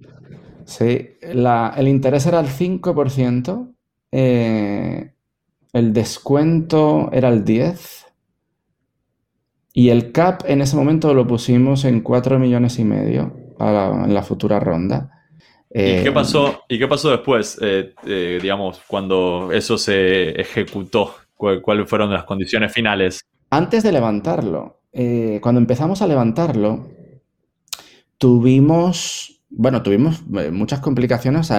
Sí, 0.64 1.11
el 1.20 1.88
interés 1.88 2.26
era 2.26 2.40
el 2.40 2.47
5%, 2.47 3.75
eh, 4.12 5.12
el 5.73 5.92
descuento 5.92 7.11
era 7.12 7.28
el 7.28 7.44
10% 7.44 8.06
y 9.73 9.88
el 9.88 10.12
CAP 10.12 10.42
en 10.47 10.62
ese 10.62 10.76
momento 10.76 11.14
lo 11.14 11.26
pusimos 11.26 11.85
en 11.85 12.00
4 12.00 12.38
millones 12.38 12.78
y 12.78 12.85
medio 12.85 13.35
en 13.59 14.14
la 14.14 14.23
futura 14.23 14.59
ronda. 14.59 15.11
¿Y, 15.70 16.02
qué 16.02 16.09
eh, 16.09 16.12
pasó, 16.12 16.62
¿Y 16.68 16.78
qué 16.78 16.88
pasó 16.88 17.11
después, 17.11 17.59
eh, 17.62 17.94
digamos, 18.40 18.80
cuando 18.87 19.50
eso 19.52 19.78
se 19.78 20.40
ejecutó? 20.40 21.14
¿Cuáles 21.62 21.88
fueron 21.88 22.12
las 22.12 22.25
condiciones 22.25 22.73
finales? 22.73 23.20
Antes 23.49 23.82
de 23.82 23.92
levantarlo, 23.92 24.82
eh, 24.92 25.38
cuando 25.42 25.61
empezamos 25.61 26.02
a 26.02 26.06
levantarlo, 26.06 26.88
tuvimos, 28.18 29.42
bueno, 29.49 29.82
tuvimos 29.82 30.23
eh, 30.38 30.50
muchas 30.50 30.80
complicaciones. 30.80 31.50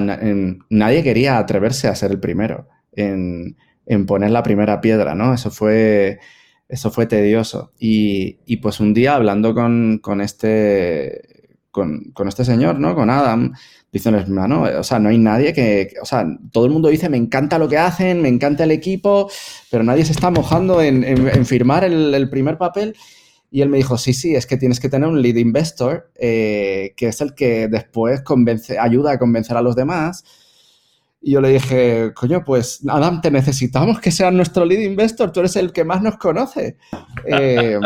nadie 0.69 1.03
quería 1.03 1.39
atreverse 1.39 1.87
a 1.87 1.95
ser 1.95 2.11
el 2.11 2.19
primero 2.19 2.67
en, 2.91 3.57
poner 4.05 4.29
la 4.31 4.43
primera 4.43 4.79
piedra, 4.79 5.15
¿no? 5.15 5.33
Eso 5.33 5.49
fue, 5.49 6.19
eso 6.69 6.91
fue 6.91 7.07
tedioso. 7.07 7.73
Y, 7.79 8.57
pues 8.57 8.79
un 8.79 8.93
día 8.93 9.15
hablando 9.15 9.55
con, 9.55 10.21
este, 10.21 11.57
con, 11.71 12.13
este 12.27 12.45
señor, 12.45 12.79
¿no? 12.79 12.93
Con 12.93 13.09
Adam, 13.09 13.53
dicen, 13.91 14.15
hermano, 14.15 14.63
o 14.79 14.83
sea, 14.83 14.99
no 14.99 15.09
hay 15.09 15.17
nadie 15.17 15.53
que, 15.53 15.93
o 16.01 16.05
sea, 16.05 16.25
todo 16.51 16.65
el 16.65 16.71
mundo 16.71 16.87
dice, 16.87 17.09
me 17.09 17.17
encanta 17.17 17.59
lo 17.59 17.67
que 17.67 17.77
hacen, 17.77 18.21
me 18.21 18.29
encanta 18.29 18.63
el 18.63 18.71
equipo, 18.71 19.29
pero 19.69 19.83
nadie 19.83 20.05
se 20.05 20.13
está 20.13 20.29
mojando 20.31 20.81
en, 20.81 21.45
firmar 21.45 21.83
el, 21.83 22.29
primer 22.29 22.57
papel. 22.57 22.95
Y 23.53 23.61
él 23.61 23.67
me 23.67 23.75
dijo, 23.75 23.97
sí, 23.97 24.13
sí, 24.13 24.33
es 24.33 24.45
que 24.45 24.55
tienes 24.55 24.79
que 24.79 24.87
tener 24.87 25.09
un 25.09 25.21
lead 25.21 25.35
investor, 25.35 26.09
eh, 26.15 26.93
que 26.95 27.07
es 27.07 27.19
el 27.19 27.35
que 27.35 27.67
después 27.67 28.21
convence, 28.21 28.79
ayuda 28.79 29.11
a 29.11 29.19
convencer 29.19 29.57
a 29.57 29.61
los 29.61 29.75
demás. 29.75 30.23
Y 31.21 31.31
yo 31.31 31.41
le 31.41 31.49
dije, 31.49 32.13
coño, 32.15 32.45
pues 32.45 32.79
Adam, 32.87 33.19
te 33.19 33.29
necesitamos 33.29 33.99
que 33.99 34.09
seas 34.09 34.31
nuestro 34.31 34.63
lead 34.63 34.79
investor, 34.79 35.33
tú 35.33 35.41
eres 35.41 35.57
el 35.57 35.73
que 35.73 35.83
más 35.83 36.01
nos 36.01 36.17
conoce. 36.17 36.77
Eh, 37.27 37.77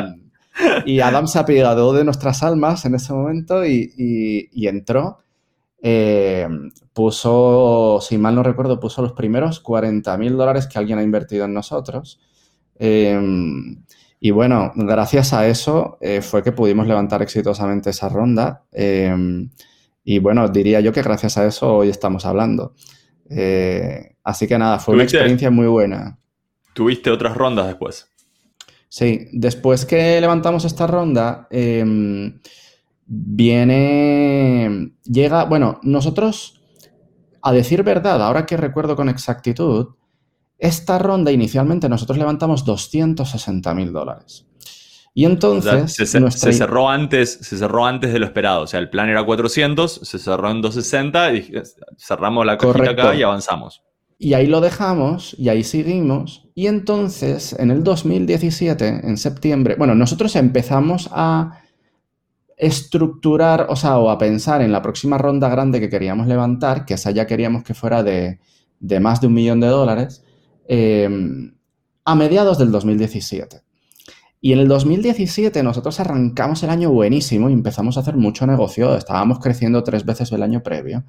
y 0.85 1.01
Adam 1.01 1.27
se 1.27 1.37
apegado 1.37 1.91
de 1.91 2.05
nuestras 2.05 2.41
almas 2.41 2.85
en 2.85 2.95
ese 2.95 3.11
momento 3.11 3.65
y, 3.65 3.91
y 3.97 4.67
entró. 4.67 5.24
Eh, 5.81 6.47
puso, 6.93 7.99
si 8.01 8.17
mal 8.17 8.35
no 8.35 8.43
recuerdo, 8.43 8.79
puso 8.79 9.01
los 9.01 9.13
primeros 9.13 9.59
40 9.59 10.17
mil 10.17 10.37
dólares 10.37 10.67
que 10.67 10.79
alguien 10.79 10.99
ha 10.99 11.03
invertido 11.03 11.45
en 11.45 11.53
nosotros. 11.53 12.19
Eh, 12.79 13.19
y 14.19 14.31
bueno, 14.31 14.71
gracias 14.75 15.33
a 15.33 15.47
eso 15.47 15.97
eh, 16.01 16.21
fue 16.21 16.41
que 16.41 16.51
pudimos 16.51 16.87
levantar 16.87 17.21
exitosamente 17.21 17.91
esa 17.91 18.09
ronda. 18.09 18.63
y 20.03 20.19
bueno, 20.19 20.47
diría 20.49 20.79
yo 20.81 20.91
que 20.91 21.01
gracias 21.01 21.37
a 21.37 21.45
eso 21.45 21.77
hoy 21.77 21.89
estamos 21.89 22.25
hablando. 22.25 22.73
así 24.23 24.47
que 24.47 24.57
nada, 24.57 24.79
fue 24.79 24.95
una 24.95 25.03
experiencia 25.03 25.51
muy 25.51 25.67
buena. 25.67 26.17
¿Tuviste 26.73 27.09
otras 27.09 27.35
rondas 27.37 27.67
después? 27.67 28.09
Sí, 28.89 29.27
después 29.33 29.85
que 29.85 30.19
levantamos 30.21 30.65
esta 30.65 30.87
ronda, 30.87 31.47
viene, 33.05 34.93
llega, 35.03 35.45
bueno, 35.45 35.79
nosotros, 35.83 36.61
a 37.41 37.51
decir 37.51 37.83
verdad, 37.83 38.21
ahora 38.21 38.45
que 38.45 38.57
recuerdo 38.57 38.95
con 38.95 39.09
exactitud, 39.09 39.95
esta 40.57 40.97
ronda 40.97 41.31
inicialmente 41.31 41.89
nosotros 41.89 42.17
levantamos 42.17 42.65
260 42.65 43.73
mil 43.75 43.91
dólares. 43.93 44.47
Y 45.13 45.23
entonces... 45.23 45.93
se, 45.93 46.05
cerró 46.53 46.89
antes, 46.89 47.39
se 47.41 47.57
cerró 47.57 47.85
antes 47.85 48.11
de 48.11 48.19
lo 48.19 48.25
esperado. 48.25 48.63
O 48.63 48.67
sea, 48.67 48.81
el 48.81 48.89
plan 48.89 49.07
era 49.07 49.25
400, 49.25 50.01
se 50.03 50.19
cerró 50.19 50.51
en 50.51 50.61
260 50.61 51.33
y 51.33 51.53
cerramos 51.97 52.45
la 52.45 52.57
cajita 52.57 52.91
acá 52.91 53.15
y 53.15 53.23
avanzamos. 53.23 53.81
Y 54.17 54.33
ahí 54.33 54.47
lo 54.47 54.59
dejamos 54.59 55.33
y 55.39 55.47
ahí 55.47 55.63
seguimos. 55.63 56.49
Y 56.53 56.67
entonces, 56.67 57.55
en 57.57 57.71
el 57.71 57.83
2017, 57.83 59.07
en 59.07 59.17
septiembre, 59.17 59.75
bueno, 59.77 59.95
nosotros 59.95 60.35
empezamos 60.35 61.09
a 61.13 61.61
estructurar, 62.57 63.67
o 63.69 63.75
sea, 63.75 63.97
o 63.97 64.09
a 64.09 64.17
pensar 64.17 64.61
en 64.61 64.71
la 64.71 64.81
próxima 64.81 65.17
ronda 65.17 65.49
grande 65.49 65.79
que 65.79 65.89
queríamos 65.89 66.27
levantar, 66.27 66.85
que 66.85 66.93
esa 66.93 67.11
ya 67.11 67.27
queríamos 67.27 67.63
que 67.63 67.73
fuera 67.73 68.03
de, 68.03 68.39
más 69.01 69.21
de 69.21 69.27
un 69.27 69.33
millón 69.33 69.59
de 69.59 69.67
dólares, 69.67 70.23
eh, 70.67 71.09
a 72.05 72.15
mediados 72.15 72.57
del 72.57 72.71
2017. 72.71 73.61
Y 74.41 74.53
en 74.53 74.59
el 74.59 74.67
2017 74.67 75.63
nosotros 75.63 75.99
arrancamos 75.99 76.61
el 76.61 76.69
año 76.69 76.91
buenísimo 76.91 77.49
y 77.49 77.53
empezamos 77.53 77.97
a 77.97 78.01
hacer 78.01 78.15
mucho 78.15 78.45
negocio, 78.45 78.95
estábamos 78.95 79.39
creciendo 79.39 79.83
tres 79.83 80.05
veces 80.05 80.31
el 80.31 80.43
año 80.43 80.61
previo. 80.61 81.03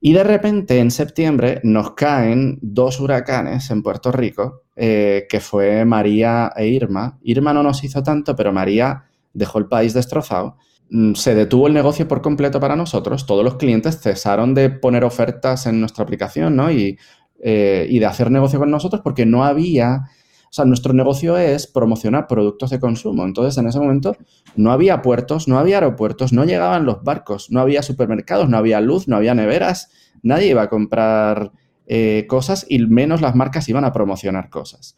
Y 0.00 0.14
de 0.14 0.24
repente 0.24 0.78
en 0.78 0.90
septiembre 0.90 1.60
nos 1.62 1.92
caen 1.92 2.58
dos 2.62 2.98
huracanes 3.00 3.70
en 3.70 3.82
Puerto 3.82 4.10
Rico, 4.10 4.62
eh, 4.74 5.26
que 5.28 5.40
fue 5.40 5.84
María 5.84 6.50
e 6.56 6.68
Irma. 6.68 7.18
Irma 7.22 7.52
no 7.52 7.62
nos 7.62 7.84
hizo 7.84 8.02
tanto, 8.02 8.34
pero 8.34 8.50
María 8.50 9.09
dejó 9.32 9.58
el 9.58 9.66
país 9.66 9.94
destrozado. 9.94 10.56
Mm, 10.90 11.14
se 11.14 11.34
detuvo 11.34 11.66
el 11.68 11.74
negocio 11.74 12.08
por 12.08 12.22
completo 12.22 12.60
para 12.60 12.76
nosotros. 12.76 13.26
Todos 13.26 13.44
los 13.44 13.56
clientes 13.56 14.00
cesaron 14.00 14.54
de 14.54 14.70
poner 14.70 15.04
ofertas 15.04 15.66
en 15.66 15.80
nuestra 15.80 16.04
aplicación 16.04 16.56
¿no? 16.56 16.70
y, 16.70 16.98
eh, 17.42 17.86
y 17.88 17.98
de 17.98 18.06
hacer 18.06 18.30
negocio 18.30 18.58
con 18.58 18.70
nosotros 18.70 19.02
porque 19.02 19.26
no 19.26 19.44
había... 19.44 20.04
O 20.50 20.52
sea, 20.52 20.64
nuestro 20.64 20.92
negocio 20.92 21.38
es 21.38 21.68
promocionar 21.68 22.26
productos 22.26 22.70
de 22.70 22.80
consumo. 22.80 23.24
Entonces, 23.24 23.56
en 23.56 23.68
ese 23.68 23.78
momento 23.78 24.16
no 24.56 24.72
había 24.72 25.00
puertos, 25.00 25.46
no 25.46 25.60
había 25.60 25.76
aeropuertos, 25.76 26.32
no 26.32 26.44
llegaban 26.44 26.86
los 26.86 27.04
barcos, 27.04 27.52
no 27.52 27.60
había 27.60 27.84
supermercados, 27.84 28.48
no 28.48 28.56
había 28.56 28.80
luz, 28.80 29.06
no 29.06 29.14
había 29.14 29.32
neveras. 29.32 29.92
Nadie 30.24 30.48
iba 30.48 30.62
a 30.62 30.68
comprar 30.68 31.52
eh, 31.86 32.26
cosas 32.28 32.66
y 32.68 32.80
menos 32.80 33.20
las 33.20 33.36
marcas 33.36 33.68
iban 33.68 33.84
a 33.84 33.92
promocionar 33.92 34.50
cosas. 34.50 34.96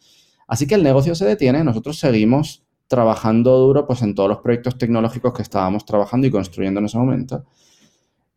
Así 0.49 0.67
que 0.67 0.75
el 0.75 0.83
negocio 0.83 1.15
se 1.15 1.27
detiene, 1.27 1.65
nosotros 1.65 1.99
seguimos 1.99 2.65
trabajando 2.93 3.57
duro 3.57 3.87
pues, 3.87 4.03
en 4.03 4.15
todos 4.15 4.29
los 4.29 4.41
proyectos 4.41 4.77
tecnológicos 4.77 5.33
que 5.33 5.41
estábamos 5.41 5.87
trabajando 5.87 6.27
y 6.27 6.31
construyendo 6.31 6.79
en 6.79 6.85
ese 6.85 6.99
momento. 6.99 7.47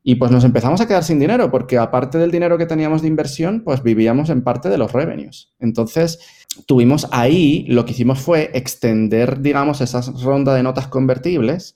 Y 0.02 0.16
pues 0.16 0.32
nos 0.32 0.46
empezamos 0.46 0.80
a 0.80 0.88
quedar 0.88 1.04
sin 1.04 1.20
dinero, 1.20 1.52
porque 1.52 1.78
aparte 1.78 2.18
del 2.18 2.32
dinero 2.32 2.58
que 2.58 2.66
teníamos 2.66 3.02
de 3.02 3.10
inversión, 3.10 3.64
pues 3.66 3.84
vivíamos 3.84 4.30
en 4.30 4.44
parte 4.44 4.70
de 4.70 4.78
los 4.78 4.94
revenues. 4.94 5.52
Entonces, 5.60 6.20
tuvimos 6.66 7.10
ahí, 7.12 7.66
lo 7.68 7.84
que 7.84 7.92
hicimos 7.92 8.20
fue 8.20 8.50
extender, 8.54 9.42
digamos, 9.42 9.82
esa 9.82 10.00
ronda 10.24 10.54
de 10.54 10.64
notas 10.64 10.88
convertibles 10.88 11.76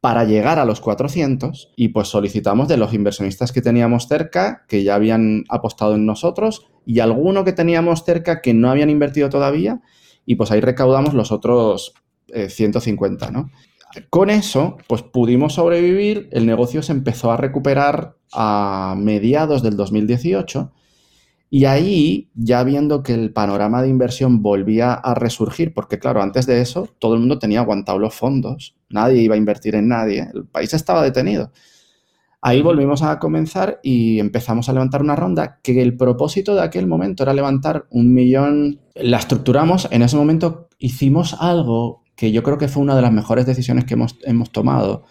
para 0.00 0.24
llegar 0.24 0.58
a 0.58 0.64
los 0.64 0.80
400 0.80 1.72
y 1.76 1.88
pues 1.88 2.08
solicitamos 2.08 2.68
de 2.68 2.78
los 2.78 2.94
inversionistas 2.94 3.52
que 3.52 3.60
teníamos 3.60 4.08
cerca, 4.08 4.64
que 4.66 4.82
ya 4.82 4.94
habían 4.94 5.44
apostado 5.50 5.94
en 5.94 6.06
nosotros, 6.06 6.68
y 6.86 7.00
alguno 7.00 7.44
que 7.44 7.52
teníamos 7.52 8.02
cerca 8.02 8.40
que 8.40 8.54
no 8.54 8.70
habían 8.70 8.88
invertido 8.88 9.28
todavía, 9.28 9.82
y 10.28 10.34
pues 10.34 10.50
ahí 10.50 10.60
recaudamos 10.60 11.14
los 11.14 11.32
otros 11.32 11.94
150, 12.26 13.26
eh, 13.26 13.30
¿no? 13.32 13.50
Con 14.10 14.28
eso, 14.28 14.76
pues 14.86 15.02
pudimos 15.02 15.54
sobrevivir, 15.54 16.28
el 16.32 16.44
negocio 16.44 16.82
se 16.82 16.92
empezó 16.92 17.32
a 17.32 17.38
recuperar 17.38 18.14
a 18.34 18.94
mediados 18.98 19.62
del 19.62 19.74
2018 19.76 20.70
y 21.48 21.64
ahí, 21.64 22.28
ya 22.34 22.62
viendo 22.62 23.02
que 23.02 23.14
el 23.14 23.32
panorama 23.32 23.80
de 23.80 23.88
inversión 23.88 24.42
volvía 24.42 24.92
a 24.92 25.14
resurgir, 25.14 25.72
porque 25.72 25.98
claro, 25.98 26.20
antes 26.20 26.44
de 26.44 26.60
eso 26.60 26.86
todo 26.98 27.14
el 27.14 27.20
mundo 27.20 27.38
tenía 27.38 27.60
aguantado 27.60 27.98
los 27.98 28.14
fondos, 28.14 28.76
nadie 28.90 29.22
iba 29.22 29.34
a 29.34 29.38
invertir 29.38 29.76
en 29.76 29.88
nadie, 29.88 30.28
el 30.34 30.44
país 30.44 30.74
estaba 30.74 31.02
detenido. 31.02 31.52
Ahí 32.40 32.62
volvimos 32.62 33.02
a 33.02 33.18
comenzar 33.18 33.80
y 33.82 34.20
empezamos 34.20 34.68
a 34.68 34.72
levantar 34.72 35.02
una 35.02 35.16
ronda 35.16 35.58
que 35.62 35.82
el 35.82 35.96
propósito 35.96 36.54
de 36.54 36.62
aquel 36.62 36.86
momento 36.86 37.24
era 37.24 37.32
levantar 37.32 37.86
un 37.90 38.14
millón. 38.14 38.80
La 38.94 39.18
estructuramos, 39.18 39.88
en 39.90 40.02
ese 40.02 40.16
momento 40.16 40.68
hicimos 40.78 41.34
algo 41.40 42.04
que 42.14 42.30
yo 42.30 42.44
creo 42.44 42.58
que 42.58 42.68
fue 42.68 42.82
una 42.82 42.94
de 42.94 43.02
las 43.02 43.12
mejores 43.12 43.44
decisiones 43.44 43.84
que 43.84 43.94
hemos, 43.94 44.52
tomado, 44.52 45.04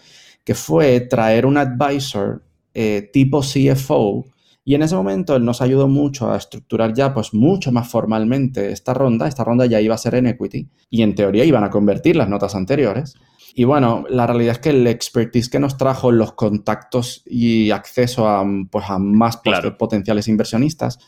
que 0.45 0.55
fue 0.55 1.01
traer 1.01 1.45
un 1.45 1.57
advisor 1.57 2.43
eh, 2.73 3.09
tipo 3.11 3.41
CFO. 3.41 4.25
Y 4.63 4.75
en 4.75 4.81
ese 4.81 4.95
momento 4.95 5.35
él 5.35 5.45
nos 5.45 5.61
ayudó 5.61 5.87
mucho 5.87 6.31
a 6.31 6.37
estructurar 6.37 6.93
ya 6.93 7.13
pues 7.13 7.33
mucho 7.33 7.71
más 7.71 7.89
formalmente 7.89 8.71
esta 8.71 8.93
ronda. 8.93 9.27
Esta 9.27 9.43
ronda 9.43 9.65
ya 9.65 9.81
iba 9.81 9.95
a 9.95 9.97
ser 9.97 10.15
en 10.15 10.27
equity 10.27 10.69
y 10.89 11.01
en 11.01 11.15
teoría 11.15 11.45
iban 11.45 11.63
a 11.63 11.69
convertir 11.69 12.15
las 12.15 12.29
notas 12.29 12.55
anteriores. 12.55 13.15
Y 13.59 13.63
bueno, 13.63 14.05
la 14.07 14.27
realidad 14.27 14.51
es 14.51 14.59
que 14.59 14.69
el 14.69 14.85
expertise 14.85 15.49
que 15.49 15.59
nos 15.59 15.77
trajo 15.77 16.11
los 16.11 16.33
contactos 16.33 17.23
y 17.25 17.71
acceso 17.71 18.29
a, 18.29 18.45
pues, 18.69 18.85
a 18.87 18.99
más 18.99 19.41
potenciales 19.79 20.27
inversionistas, 20.27 20.99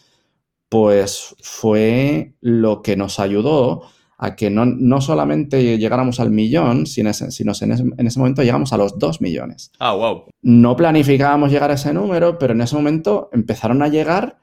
pues 0.67 1.35
fue 1.43 2.33
lo 2.41 2.81
que 2.81 2.97
nos 2.97 3.19
ayudó 3.19 3.83
a 4.17 4.35
que 4.35 4.49
no, 4.49 4.65
no 4.65 4.99
solamente 4.99 5.77
llegáramos 5.77 6.19
al 6.19 6.31
millón, 6.31 6.87
sino, 6.87 7.13
sino 7.13 7.51
en, 7.61 7.71
ese, 7.71 7.83
en, 7.83 8.07
ese, 8.07 8.17
momento 8.17 8.41
llegamos 8.41 8.73
a 8.73 8.77
los 8.77 8.97
dos 8.97 9.21
millones. 9.21 9.71
Ah, 9.77 9.93
wow. 9.93 10.23
No 10.41 10.75
planificábamos 10.75 11.51
llegar 11.51 11.69
a 11.69 11.75
ese 11.75 11.93
número, 11.93 12.39
pero 12.39 12.53
en 12.53 12.61
ese 12.61 12.75
momento 12.75 13.29
empezaron 13.31 13.83
a 13.83 13.89
llegar 13.89 14.39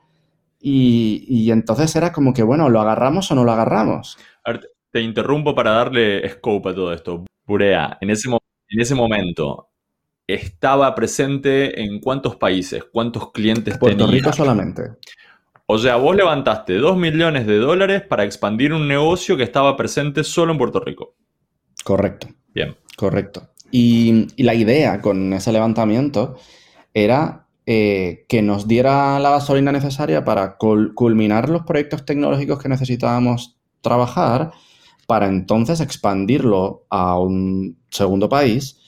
Y, 0.60 1.50
entonces 1.50 1.96
era 1.96 2.12
como 2.12 2.32
que, 2.32 2.44
bueno, 2.44 2.68
¿lo 2.68 2.80
agarramos 2.80 3.32
o 3.32 3.34
no 3.34 3.42
lo 3.42 3.50
agarramos? 3.50 4.16
te 4.92 5.00
interrumpo 5.02 5.56
para 5.56 5.72
darle 5.72 6.26
scope 6.28 6.70
a 6.70 6.74
todo 6.74 6.92
esto. 6.92 7.24
Burea, 7.46 7.98
en 8.00 8.10
ese, 8.10 8.28
en 8.28 8.80
ese 8.80 8.94
momento, 8.94 9.68
¿estaba 10.26 10.94
presente 10.94 11.82
en 11.82 12.00
cuántos 12.00 12.36
países? 12.36 12.84
¿Cuántos 12.92 13.32
clientes 13.32 13.78
Puerto 13.78 14.06
Rico 14.06 14.32
solamente. 14.32 14.82
O 15.66 15.78
sea, 15.78 15.96
vos 15.96 16.14
levantaste 16.14 16.74
2 16.74 16.96
millones 16.96 17.46
de 17.46 17.58
dólares 17.58 18.02
para 18.02 18.24
expandir 18.24 18.72
un 18.72 18.86
negocio 18.86 19.36
que 19.36 19.42
estaba 19.42 19.76
presente 19.76 20.22
solo 20.22 20.52
en 20.52 20.58
Puerto 20.58 20.80
Rico. 20.80 21.14
Correcto. 21.84 22.28
Bien. 22.54 22.76
Correcto. 22.96 23.50
Y, 23.70 24.28
la 24.42 24.54
idea 24.54 25.00
con 25.00 25.32
ese 25.32 25.52
levantamiento 25.52 26.36
era 26.94 27.46
eh, 27.66 28.24
que 28.28 28.42
nos 28.42 28.68
diera 28.68 29.18
la 29.18 29.30
gasolina 29.30 29.72
necesaria 29.72 30.24
para 30.24 30.56
culminar 30.56 31.48
los 31.48 31.62
proyectos 31.62 32.04
tecnológicos 32.04 32.62
que 32.62 32.68
necesitábamos 32.68 33.58
trabajar 33.80 34.52
para 35.06 35.26
entonces 35.26 35.80
expandirlo 35.80 36.84
a 36.90 37.18
un 37.18 37.78
segundo 37.90 38.28
país 38.28 38.80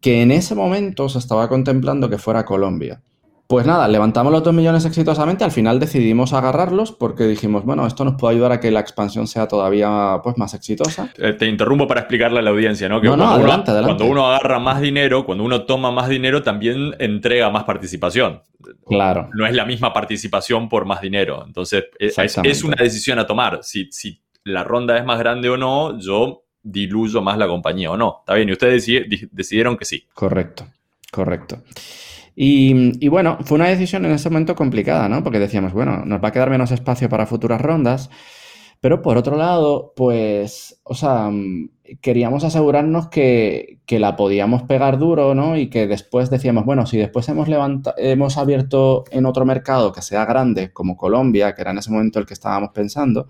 que 0.00 0.22
en 0.22 0.30
ese 0.30 0.54
momento 0.54 1.08
se 1.08 1.18
estaba 1.18 1.48
contemplando 1.48 2.08
que 2.08 2.18
fuera 2.18 2.44
Colombia. 2.44 3.02
Pues 3.48 3.64
nada, 3.64 3.88
levantamos 3.88 4.30
los 4.30 4.42
2 4.42 4.52
millones 4.52 4.84
exitosamente, 4.84 5.42
al 5.42 5.50
final 5.50 5.80
decidimos 5.80 6.34
agarrarlos 6.34 6.92
porque 6.92 7.24
dijimos, 7.24 7.64
bueno, 7.64 7.86
esto 7.86 8.04
nos 8.04 8.16
puede 8.16 8.34
ayudar 8.34 8.52
a 8.52 8.60
que 8.60 8.70
la 8.70 8.80
expansión 8.80 9.26
sea 9.26 9.48
todavía 9.48 10.20
pues, 10.22 10.36
más 10.36 10.52
exitosa. 10.52 11.10
Eh, 11.16 11.32
te 11.32 11.46
interrumpo 11.46 11.86
para 11.86 12.00
explicarle 12.00 12.40
a 12.40 12.42
la 12.42 12.50
audiencia, 12.50 12.90
¿no? 12.90 13.00
Que 13.00 13.08
no, 13.08 13.16
no, 13.16 13.30
adelante, 13.30 13.70
adelante. 13.70 13.96
cuando 13.96 14.12
uno 14.12 14.26
agarra 14.26 14.58
más 14.58 14.82
dinero, 14.82 15.24
cuando 15.24 15.44
uno 15.44 15.62
toma 15.62 15.90
más 15.90 16.10
dinero, 16.10 16.42
también 16.42 16.94
entrega 16.98 17.48
más 17.48 17.64
participación. 17.64 18.42
Claro. 18.86 19.30
No 19.32 19.46
es 19.46 19.54
la 19.54 19.64
misma 19.64 19.94
participación 19.94 20.68
por 20.68 20.84
más 20.84 21.00
dinero. 21.00 21.42
Entonces, 21.46 21.84
eh, 21.98 22.12
es, 22.44 22.64
una 22.64 22.76
decisión 22.78 23.18
a 23.18 23.26
tomar. 23.26 23.60
Si, 23.62 23.90
si 23.90 24.20
la 24.48 24.64
ronda 24.64 24.98
es 24.98 25.04
más 25.04 25.18
grande 25.18 25.48
o 25.48 25.56
no, 25.56 25.98
yo 25.98 26.44
diluyo 26.62 27.22
más 27.22 27.38
la 27.38 27.46
compañía 27.46 27.90
o 27.90 27.96
no. 27.96 28.18
Está 28.20 28.34
bien, 28.34 28.48
y 28.48 28.52
ustedes 28.52 28.86
decidieron 29.30 29.76
que 29.76 29.84
sí. 29.84 30.06
Correcto, 30.12 30.66
correcto. 31.12 31.62
Y, 32.40 33.08
bueno, 33.08 33.38
fue 33.40 33.56
una 33.56 33.68
decisión 33.68 34.04
en 34.04 34.12
ese 34.12 34.30
momento 34.30 34.54
complicada, 34.54 35.08
¿no? 35.08 35.24
Porque 35.24 35.40
decíamos, 35.40 35.72
bueno, 35.72 36.04
nos 36.04 36.22
va 36.22 36.28
a 36.28 36.32
quedar 36.32 36.50
menos 36.50 36.70
espacio 36.70 37.08
para 37.08 37.26
futuras 37.26 37.60
rondas, 37.60 38.10
pero 38.80 39.02
por 39.02 39.16
otro 39.16 39.36
lado, 39.36 39.92
pues, 39.96 40.80
o 40.84 40.94
sea, 40.94 41.32
queríamos 42.00 42.44
asegurarnos 42.44 43.08
que, 43.08 43.80
la 43.88 44.14
podíamos 44.14 44.62
pegar 44.62 44.98
duro, 44.98 45.34
¿no? 45.34 45.56
Y 45.56 45.68
que 45.68 45.88
después 45.88 46.30
decíamos, 46.30 46.64
bueno, 46.64 46.86
si 46.86 46.96
después 46.96 47.28
hemos, 47.28 47.48
hemos 47.96 48.38
abierto 48.38 49.02
en 49.10 49.26
otro 49.26 49.44
mercado 49.44 49.90
que 49.92 50.02
sea 50.02 50.24
grande, 50.24 50.72
como 50.72 50.96
Colombia, 50.96 51.56
que 51.56 51.62
era 51.62 51.72
en 51.72 51.78
ese 51.78 51.90
momento 51.90 52.20
el 52.20 52.26
que 52.26 52.34
estábamos 52.34 52.70
pensando, 52.72 53.26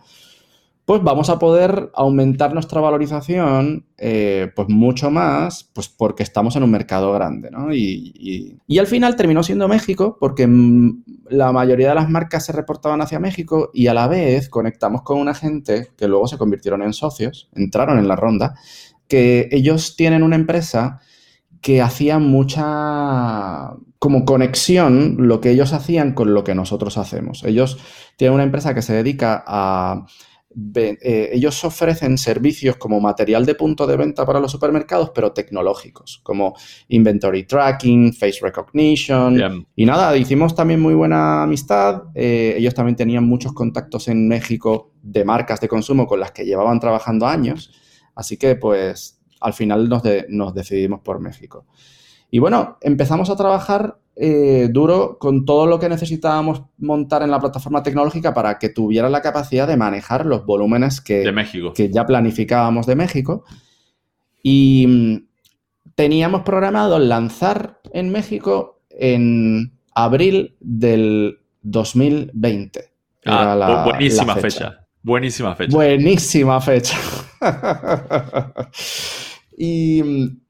pues 0.89 1.03
vamos 1.03 1.29
a 1.29 1.39
poder 1.39 1.91
aumentar 1.93 2.55
nuestra 2.55 2.81
valorización 2.81 3.85
eh, 3.99 4.51
pues 4.57 4.71
mucho 4.71 5.11
más, 5.11 5.69
pues 5.75 5.87
porque 5.87 6.23
estamos 6.23 6.57
en 6.57 6.63
un 6.63 6.71
mercado 6.71 7.13
grande, 7.13 7.51
¿no? 7.51 7.75
Y, 7.75 8.59
al 8.79 8.87
final 8.87 9.15
terminó 9.15 9.43
siendo 9.43 9.69
México 9.69 10.17
porque 10.19 10.49
la 11.29 11.53
mayoría 11.53 11.91
de 11.91 11.95
las 11.95 12.09
marcas 12.09 12.47
se 12.47 12.55
reportaban 12.55 13.03
hacia 13.03 13.21
México 13.21 13.69
y 13.75 13.89
a 13.89 13.93
la 13.93 14.09
vez 14.09 14.49
conectamos 14.49 15.03
con 15.03 15.19
una 15.19 15.35
gente 15.35 15.89
que 15.95 16.09
luego 16.09 16.27
se 16.27 16.39
convirtieron 16.39 16.81
en 16.81 16.95
socios, 16.95 17.51
entraron 17.55 17.99
en 17.99 18.09
la 18.09 18.17
ronda, 18.17 18.55
que 19.09 19.51
ellos 19.53 19.95
tienen 19.95 20.23
una 20.23 20.37
empresa 20.37 21.03
que 21.61 21.83
hacía 21.83 22.19
mucha 22.19 23.75
como 23.99 24.25
conexión 24.25 25.17
lo 25.19 25.43
que 25.43 25.51
ellos 25.51 25.75
hacían 25.75 26.15
con 26.15 26.33
lo 26.33 26.45
que 26.45 26.55
nosotros 26.55 26.97
hacemos. 26.97 27.45
Ellos 27.45 27.77
tienen 28.17 28.37
una 28.37 28.45
empresa 28.45 28.73
que 28.73 28.81
se 28.81 28.95
dedica 28.95 29.45
a 29.47 30.07
eh, 30.75 31.31
ellos 31.33 31.65
ofrecen 31.65 32.19
servicios 32.19 32.77
como 32.77 33.01
material 33.01 33.47
de 33.47 33.55
punto 33.55 33.87
de 33.87 33.97
venta 33.97 34.27
para 34.27 34.41
los 34.41 34.51
supermercados, 34.51 35.11
pero 35.15 35.33
tecnológicos, 35.33 36.21
como 36.23 36.55
inventory 36.89 37.45
tracking, 37.45 38.13
face 38.13 38.39
recognition. 38.43 39.67
Y 39.77 39.87
nada, 39.87 40.17
hicimos 40.17 40.55
también 40.55 40.81
muy 40.81 40.95
buena 40.95 41.43
amistad. 41.43 42.05
Eh, 42.15 42.55
ellos 42.57 42.75
también 42.75 42.97
tenían 42.97 43.25
muchos 43.25 43.53
contactos 43.53 44.09
en 44.09 44.27
México 44.27 44.93
de 45.03 45.25
marcas 45.25 45.61
de 45.61 45.69
consumo 45.69 46.07
con 46.07 46.21
las 46.21 46.33
que 46.33 46.45
llevaban 46.45 46.81
trabajando 46.81 47.27
años. 47.27 47.71
Así 48.15 48.37
que, 48.37 48.57
pues, 48.57 49.21
al 49.41 49.53
final 49.53 49.89
nos, 49.89 50.03
nos 50.29 50.55
decidimos 50.55 51.01
por 51.01 51.21
México. 51.21 51.67
Y 52.31 52.39
bueno, 52.39 52.79
empezamos 52.81 53.31
a 53.31 53.37
trabajar 53.37 53.99
eh, 54.17 54.69
duro 54.71 55.17
con 55.19 55.45
todo 55.45 55.67
lo 55.67 55.79
que 55.79 55.89
necesitábamos 55.89 56.63
montar 56.79 57.23
en 57.23 57.31
la 57.31 57.39
plataforma 57.39 57.83
tecnológica 57.83 58.35
para 58.35 58.59
que 58.59 58.69
tuviera 58.69 59.09
la 59.09 59.23
capacidad 59.23 59.67
de 59.69 59.77
manejar 59.77 60.27
los 60.27 60.45
volúmenes 60.45 61.01
que, 61.01 61.25
que 61.75 61.91
ya 61.91 62.05
planificábamos 62.05 62.87
de 62.87 62.97
México. 62.97 63.45
Y 64.43 64.87
mm, 64.89 65.29
teníamos 65.95 66.43
programado 66.43 66.99
lanzar 66.99 67.81
en 67.93 68.11
México 68.11 68.83
en 68.91 69.79
abril 69.95 70.57
del 70.61 71.39
2020. 71.63 72.91
Ah, 73.25 73.85
buenísima 73.85 74.37
fecha. 74.37 74.87
Buenísima 75.03 75.55
fecha. 75.55 75.77
Buenísima 75.77 76.61
fecha. 76.61 76.97
Y, 79.61 80.03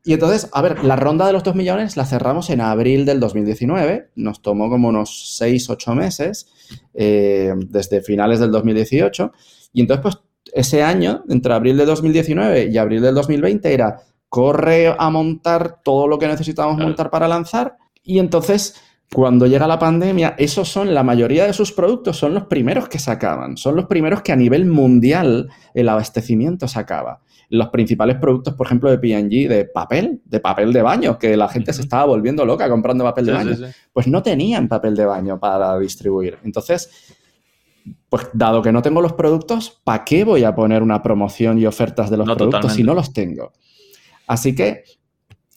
entonces, 0.05 0.51
a 0.53 0.61
ver, 0.61 0.85
la 0.85 0.95
ronda 0.95 1.27
de 1.27 1.33
los 1.33 1.43
2 1.43 1.55
millones 1.55 1.97
la 1.97 2.05
cerramos 2.05 2.51
en 2.51 2.61
abril 2.61 3.07
del 3.07 3.21
2019. 3.21 4.11
Nos 4.17 4.43
tomó 4.43 4.69
como 4.69 4.89
unos 4.89 5.37
6, 5.39 5.71
8 5.71 5.95
meses, 5.95 6.47
eh, 6.93 7.55
desde 7.57 8.03
finales 8.03 8.39
del 8.39 8.51
2018. 8.51 9.33
Y 9.73 9.81
entonces, 9.81 10.03
pues, 10.03 10.19
ese 10.53 10.83
año, 10.83 11.25
entre 11.31 11.55
abril 11.55 11.79
de 11.79 11.87
2019 11.87 12.69
y 12.71 12.77
abril 12.77 13.01
del 13.01 13.15
2020, 13.15 13.73
era 13.73 13.97
corre 14.29 14.95
a 14.99 15.09
montar 15.09 15.81
todo 15.83 16.07
lo 16.07 16.19
que 16.19 16.29
necesitábamos 16.29 16.79
montar 16.79 17.09
para 17.09 17.29
lanzar. 17.29 17.79
Y 18.03 18.19
entonces, 18.19 18.75
cuando 19.13 19.47
llega 19.47 19.67
la 19.67 19.79
pandemia, 19.79 20.35
esos 20.39 20.69
son, 20.69 20.93
la 20.93 21.03
mayoría 21.03 21.47
de 21.47 21.53
sus 21.53 21.73
productos 21.73 22.17
son 22.17 22.35
los 22.35 22.45
primeros 22.45 22.89
que 22.89 22.99
se 22.99 23.11
acaban. 23.11 23.57
Son 23.57 23.75
los 23.75 23.87
primeros 23.87 24.23
que 24.23 24.33
a 24.33 24.37
nivel 24.37 24.67
mundial 24.67 25.49
el 25.75 25.89
abastecimiento 25.89 26.69
se 26.69 26.79
acaba 26.79 27.21
los 27.51 27.69
principales 27.69 28.17
productos, 28.17 28.55
por 28.55 28.67
ejemplo, 28.67 28.91
de 28.91 28.99
P&G, 28.99 29.49
de 29.49 29.65
papel, 29.65 30.21
de 30.25 30.41
papel 30.41 30.73
de 30.73 30.83
baño, 30.83 31.19
que 31.19 31.37
la 31.37 31.49
gente 31.49 31.73
se 31.73 31.83
estaba 31.83 32.05
volviendo 32.05 32.45
loca 32.45 32.69
comprando 32.69 33.05
papel 33.05 33.27
de 33.27 33.33
baño, 33.33 33.57
pues 33.93 34.07
no 34.07 34.23
tenían 34.23 34.69
papel 34.69 34.95
de 34.95 35.07
baño 35.07 35.41
para 35.41 35.79
distribuir. 35.79 36.39
Entonces, 36.45 37.15
pues 38.09 38.29
dado 38.35 38.61
que 38.61 38.71
no 38.71 38.83
tengo 38.83 39.01
los 39.01 39.15
productos, 39.15 39.81
¿para 39.83 40.05
qué 40.05 40.25
voy 40.25 40.45
a 40.45 40.55
poner 40.55 40.83
una 40.83 41.03
promoción 41.03 41.59
y 41.59 41.65
ofertas 41.65 42.11
de 42.11 42.19
los 42.19 42.27
productos 42.27 42.75
si 42.75 42.83
no 42.83 42.95
los 42.95 43.13
tengo? 43.15 43.53
Así 44.27 44.55
que 44.55 44.85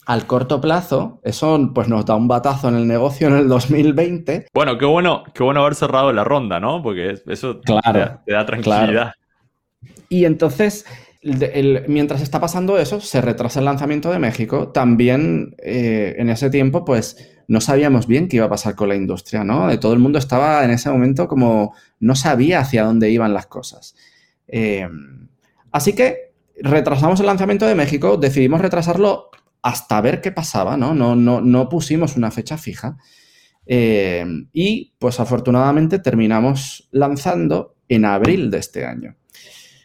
al 0.06 0.26
corto 0.26 0.60
plazo, 0.60 1.20
eso 1.22 1.70
pues 1.74 1.88
nos 1.88 2.04
da 2.04 2.16
un 2.16 2.28
batazo 2.28 2.68
en 2.68 2.76
el 2.76 2.88
negocio 2.88 3.28
en 3.28 3.34
el 3.34 3.48
2020. 3.48 4.46
Bueno, 4.52 4.78
qué 4.78 4.84
bueno, 4.84 5.22
qué 5.32 5.42
bueno 5.42 5.60
haber 5.60 5.74
cerrado 5.74 6.12
la 6.12 6.24
ronda, 6.24 6.58
¿no? 6.58 6.82
Porque 6.82 7.14
eso 7.26 7.60
claro, 7.60 8.20
te, 8.26 8.32
da, 8.32 8.44
tranquilidad. 8.44 9.12
Y 10.08 10.24
entonces 10.24 10.84
mientras 11.86 12.20
está 12.20 12.40
pasando 12.40 12.78
eso, 12.78 13.00
se 13.00 13.20
retrasa 13.20 13.60
el 13.60 13.64
lanzamiento 13.64 14.10
de 14.10 14.18
México. 14.18 14.68
También 14.68 15.54
eh, 15.62 16.16
en 16.18 16.30
ese 16.30 16.50
tiempo, 16.50 16.84
pues 16.84 17.30
no 17.46 17.60
sabíamos 17.60 18.06
bien 18.06 18.28
qué 18.28 18.38
iba 18.38 18.46
a 18.46 18.50
pasar 18.50 18.74
con 18.74 18.88
la 18.88 18.96
industria, 18.96 19.44
¿no? 19.44 19.78
Todo 19.78 19.92
el 19.92 20.00
mundo 20.00 20.18
estaba 20.18 20.64
en 20.64 20.70
ese 20.70 20.90
momento 20.90 21.28
como 21.28 21.74
no 22.00 22.16
sabía 22.16 22.60
hacia 22.60 22.84
dónde 22.84 23.10
iban 23.10 23.34
las 23.34 23.46
cosas. 23.46 23.94
Eh, 24.48 24.88
así 25.70 25.94
que 25.94 26.32
retrasamos 26.60 27.20
el 27.20 27.26
lanzamiento 27.26 27.66
de 27.66 27.74
México, 27.74 28.16
decidimos 28.16 28.60
retrasarlo 28.60 29.30
hasta 29.62 30.00
ver 30.00 30.20
qué 30.20 30.32
pasaba, 30.32 30.76
¿no? 30.76 30.94
No, 30.94 31.14
no, 31.16 31.40
no 31.40 31.68
pusimos 31.68 32.16
una 32.16 32.30
fecha 32.30 32.58
fija. 32.58 32.98
Eh, 33.64 34.26
y 34.52 34.92
pues 34.98 35.20
afortunadamente 35.20 36.00
terminamos 36.00 36.88
lanzando 36.90 37.76
en 37.88 38.04
abril 38.04 38.50
de 38.50 38.58
este 38.58 38.84
año. 38.84 39.16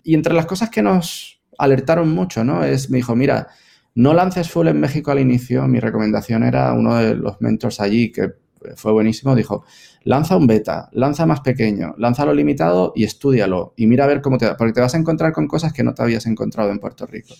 Y 0.04 0.16
entre 0.16 0.34
las 0.34 0.46
cosas 0.46 0.70
que 0.70 0.82
nos 0.82 1.42
alertaron 1.58 2.10
mucho, 2.10 2.44
¿no? 2.44 2.64
Es, 2.64 2.90
me 2.90 2.98
dijo, 2.98 3.16
mira, 3.16 3.48
no 3.94 4.14
lances 4.14 4.50
full 4.50 4.68
en 4.68 4.80
México 4.80 5.12
al 5.12 5.20
inicio. 5.20 5.68
Mi 5.68 5.80
recomendación 5.80 6.44
era 6.44 6.74
uno 6.74 6.96
de 6.96 7.16
los 7.16 7.42
mentors 7.42 7.80
allí 7.80 8.12
que 8.12 8.34
fue 8.76 8.92
buenísimo. 8.92 9.36
Dijo, 9.36 9.66
lanza 10.04 10.38
un 10.38 10.48
beta, 10.48 10.90
lanza 10.94 11.26
más 11.26 11.42
pequeño, 11.42 11.94
lánzalo 11.98 12.34
limitado 12.34 12.94
y 12.96 13.04
estúdialo. 13.04 13.74
Y 13.76 13.88
mira 13.88 14.06
a 14.06 14.08
ver 14.08 14.22
cómo 14.22 14.38
te. 14.38 14.54
Porque 14.56 14.74
te 14.74 14.82
vas 14.82 14.94
a 14.96 14.98
encontrar 14.98 15.34
con 15.34 15.48
cosas 15.48 15.74
que 15.74 15.84
no 15.84 15.94
te 15.94 16.02
habías 16.04 16.26
encontrado 16.26 16.72
en 16.72 16.80
Puerto 16.80 17.06
Rico. 17.06 17.36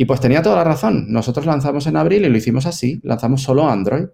Y 0.00 0.04
pues 0.04 0.20
tenía 0.20 0.40
toda 0.40 0.56
la 0.56 0.64
razón. 0.64 1.12
Nosotros 1.12 1.44
lanzamos 1.44 1.88
en 1.88 1.96
abril 1.96 2.24
y 2.24 2.28
lo 2.28 2.38
hicimos 2.38 2.66
así. 2.66 3.00
Lanzamos 3.02 3.42
solo 3.42 3.68
Android. 3.68 4.06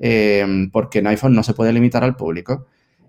Eh, 0.00 0.68
porque 0.72 1.00
en 1.00 1.06
iPhone 1.08 1.34
no 1.34 1.42
se 1.42 1.52
puede 1.52 1.72
limitar 1.72 2.02
al 2.02 2.16
público. 2.16 2.66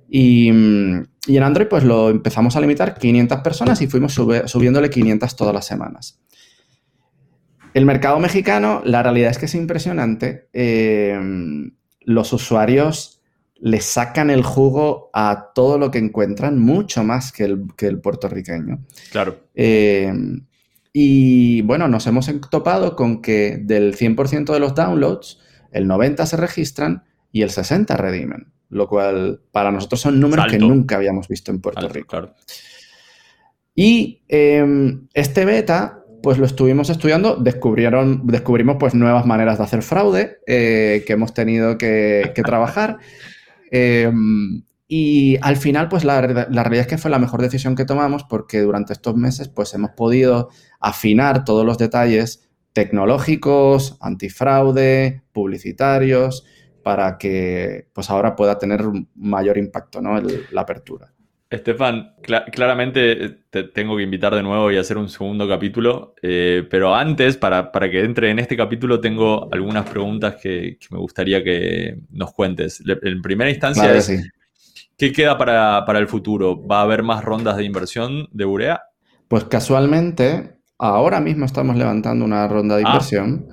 Y, 0.09 0.49
en 0.49 1.07
Android 1.43 1.67
pues 1.67 1.83
lo 1.83 2.09
empezamos 2.09 2.55
a 2.55 2.61
limitar 2.61 2.97
500 2.97 3.39
personas 3.39 3.81
y 3.81 3.87
fuimos 3.87 4.13
subiéndole 4.13 4.89
500 4.89 5.35
todas 5.35 5.53
las 5.53 5.65
semanas. 5.65 6.19
El 7.73 7.85
mercado 7.85 8.19
mexicano, 8.19 8.81
la 8.83 9.01
realidad 9.01 9.31
es 9.31 9.37
que 9.37 9.45
es 9.45 9.55
impresionante. 9.55 10.49
Eh, 10.51 11.17
los 12.01 12.33
usuarios 12.33 13.21
le 13.61 13.79
sacan 13.79 14.29
el 14.29 14.43
jugo 14.43 15.09
a 15.13 15.51
todo 15.55 15.77
lo 15.77 15.89
que 15.89 15.99
encuentran, 15.99 16.59
mucho 16.59 17.03
más 17.03 17.31
que 17.31 17.45
el, 17.45 17.65
que 17.77 17.87
el 17.87 18.01
puertorriqueño. 18.01 18.79
Claro. 19.11 19.37
Eh, 19.53 20.11
y 20.91 21.61
bueno, 21.61 21.87
nos 21.87 22.07
hemos 22.07 22.31
topado 22.49 22.95
con 22.95 23.21
que 23.21 23.57
del 23.61 23.95
100% 23.95 24.53
de 24.53 24.59
los 24.59 24.75
downloads, 24.75 25.39
el 25.71 25.87
90% 25.87 26.25
se 26.25 26.37
registran 26.37 27.03
y 27.31 27.43
el 27.43 27.49
60% 27.49 27.95
redimen, 27.95 28.51
lo 28.69 28.87
cual 28.87 29.41
para 29.51 29.71
nosotros 29.71 30.01
son 30.01 30.19
números 30.19 30.47
que 30.49 30.57
nunca 30.57 30.95
habíamos 30.95 31.27
visto 31.27 31.51
en 31.51 31.61
Puerto 31.61 31.87
Rico. 31.89 32.07
Claro. 32.07 32.33
Y 33.75 34.23
em, 34.27 35.07
este 35.13 35.45
beta, 35.45 36.03
pues 36.23 36.37
lo 36.37 36.45
estuvimos 36.45 36.89
estudiando, 36.89 37.35
descubrieron, 37.37 38.25
descubrimos 38.25 38.77
pues 38.79 38.95
nuevas 38.95 39.25
maneras 39.25 39.57
de 39.57 39.63
hacer 39.63 39.83
fraude 39.83 40.39
eh, 40.47 41.03
que 41.05 41.13
hemos 41.13 41.33
tenido 41.33 41.77
que, 41.77 42.33
trabajar. 42.43 42.97
Em, 43.71 44.63
y 44.91 45.37
al 45.43 45.55
final, 45.55 45.87
pues 45.87 46.03
la, 46.03 46.19
la, 46.19 46.63
realidad 46.63 46.81
es 46.81 46.87
que 46.87 46.97
fue 46.97 47.11
la 47.11 47.19
mejor 47.19 47.43
decisión 47.43 47.75
que 47.75 47.85
tomamos 47.85 48.23
porque 48.23 48.61
durante 48.61 48.91
estos 48.91 49.15
meses, 49.15 49.47
pues 49.47 49.71
hemos 49.75 49.91
podido 49.91 50.49
afinar 50.79 51.45
todos 51.45 51.63
los 51.63 51.77
detalles 51.77 52.49
tecnológicos, 52.73 53.99
antifraude, 54.01 55.21
publicitarios, 55.31 56.43
para 56.81 57.19
que 57.19 57.87
pues 57.93 58.09
ahora 58.09 58.35
pueda 58.35 58.57
tener 58.57 58.81
mayor 59.13 59.59
impacto 59.59 60.01
¿no? 60.01 60.19
la 60.49 60.61
apertura. 60.61 61.13
Estefan, 61.51 62.15
claramente 62.51 63.25
eh, 63.25 63.37
te 63.51 63.63
tengo 63.65 63.95
que 63.95 64.03
invitar 64.03 64.33
de 64.33 64.41
nuevo 64.41 64.71
y 64.71 64.77
hacer 64.77 64.97
un 64.97 65.09
segundo 65.09 65.47
capítulo, 65.47 66.15
eh, 66.23 66.65
pero 66.67 66.95
antes, 66.95 67.37
para, 67.37 67.71
que 67.91 68.03
entre 68.03 68.31
en 68.31 68.39
este 68.39 68.57
capítulo, 68.57 68.99
tengo 68.99 69.49
algunas 69.51 69.87
preguntas 69.87 70.35
que, 70.41 70.79
me 70.89 70.97
gustaría 70.97 71.43
que 71.43 71.99
nos 72.09 72.33
cuentes. 72.33 72.83
En 73.03 73.21
primera 73.21 73.51
instancia, 73.51 73.93
¿qué 74.99 75.13
queda 75.13 75.37
para, 75.37 75.97
el 75.97 76.07
futuro? 76.07 76.67
¿Va 76.67 76.81
a 76.81 76.83
haber 76.83 77.01
más 77.01 77.23
rondas 77.23 77.57
de 77.57 77.63
inversión 77.63 78.27
de 78.31 78.45
Urea? 78.45 78.83
Pues 79.27 79.45
casualmente, 79.45 80.57
ahora 80.77 81.21
mismo 81.21 81.45
estamos 81.45 81.77
levantando 81.77 82.25
una 82.25 82.47
ronda 82.47 82.75
de 82.75 82.83
ah. 82.85 82.89
inversión. 82.89 83.47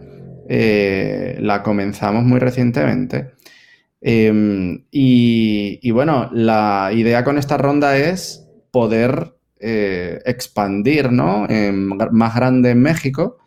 Eh, 0.49 1.39
la 1.41 1.63
comenzamos 1.63 2.25
muy 2.25 2.41
recientemente. 2.41 3.31
Em, 4.01 4.85
y, 4.91 5.91
bueno, 5.93 6.29
la 6.33 6.91
idea 6.93 7.25
con 7.25 7.39
esta 7.39 7.57
ronda 7.57 7.97
es 7.97 8.47
poder 8.71 9.35
eh, 9.59 10.21
expandir, 10.27 11.11
¿no? 11.11 11.47
más 12.11 12.35
grande 12.35 12.71
en 12.71 12.83
México, 12.83 13.39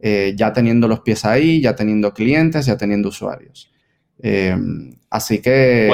eh, 0.00 0.34
ya 0.36 0.52
teniendo 0.52 0.88
los 0.88 1.00
pies 1.00 1.24
ahí, 1.24 1.60
ya 1.60 1.74
teniendo 1.74 2.14
clientes, 2.14 2.66
ya 2.66 2.76
teniendo 2.76 3.08
usuarios. 3.08 3.70
Em, 4.22 4.92
así 5.10 5.40
que... 5.40 5.88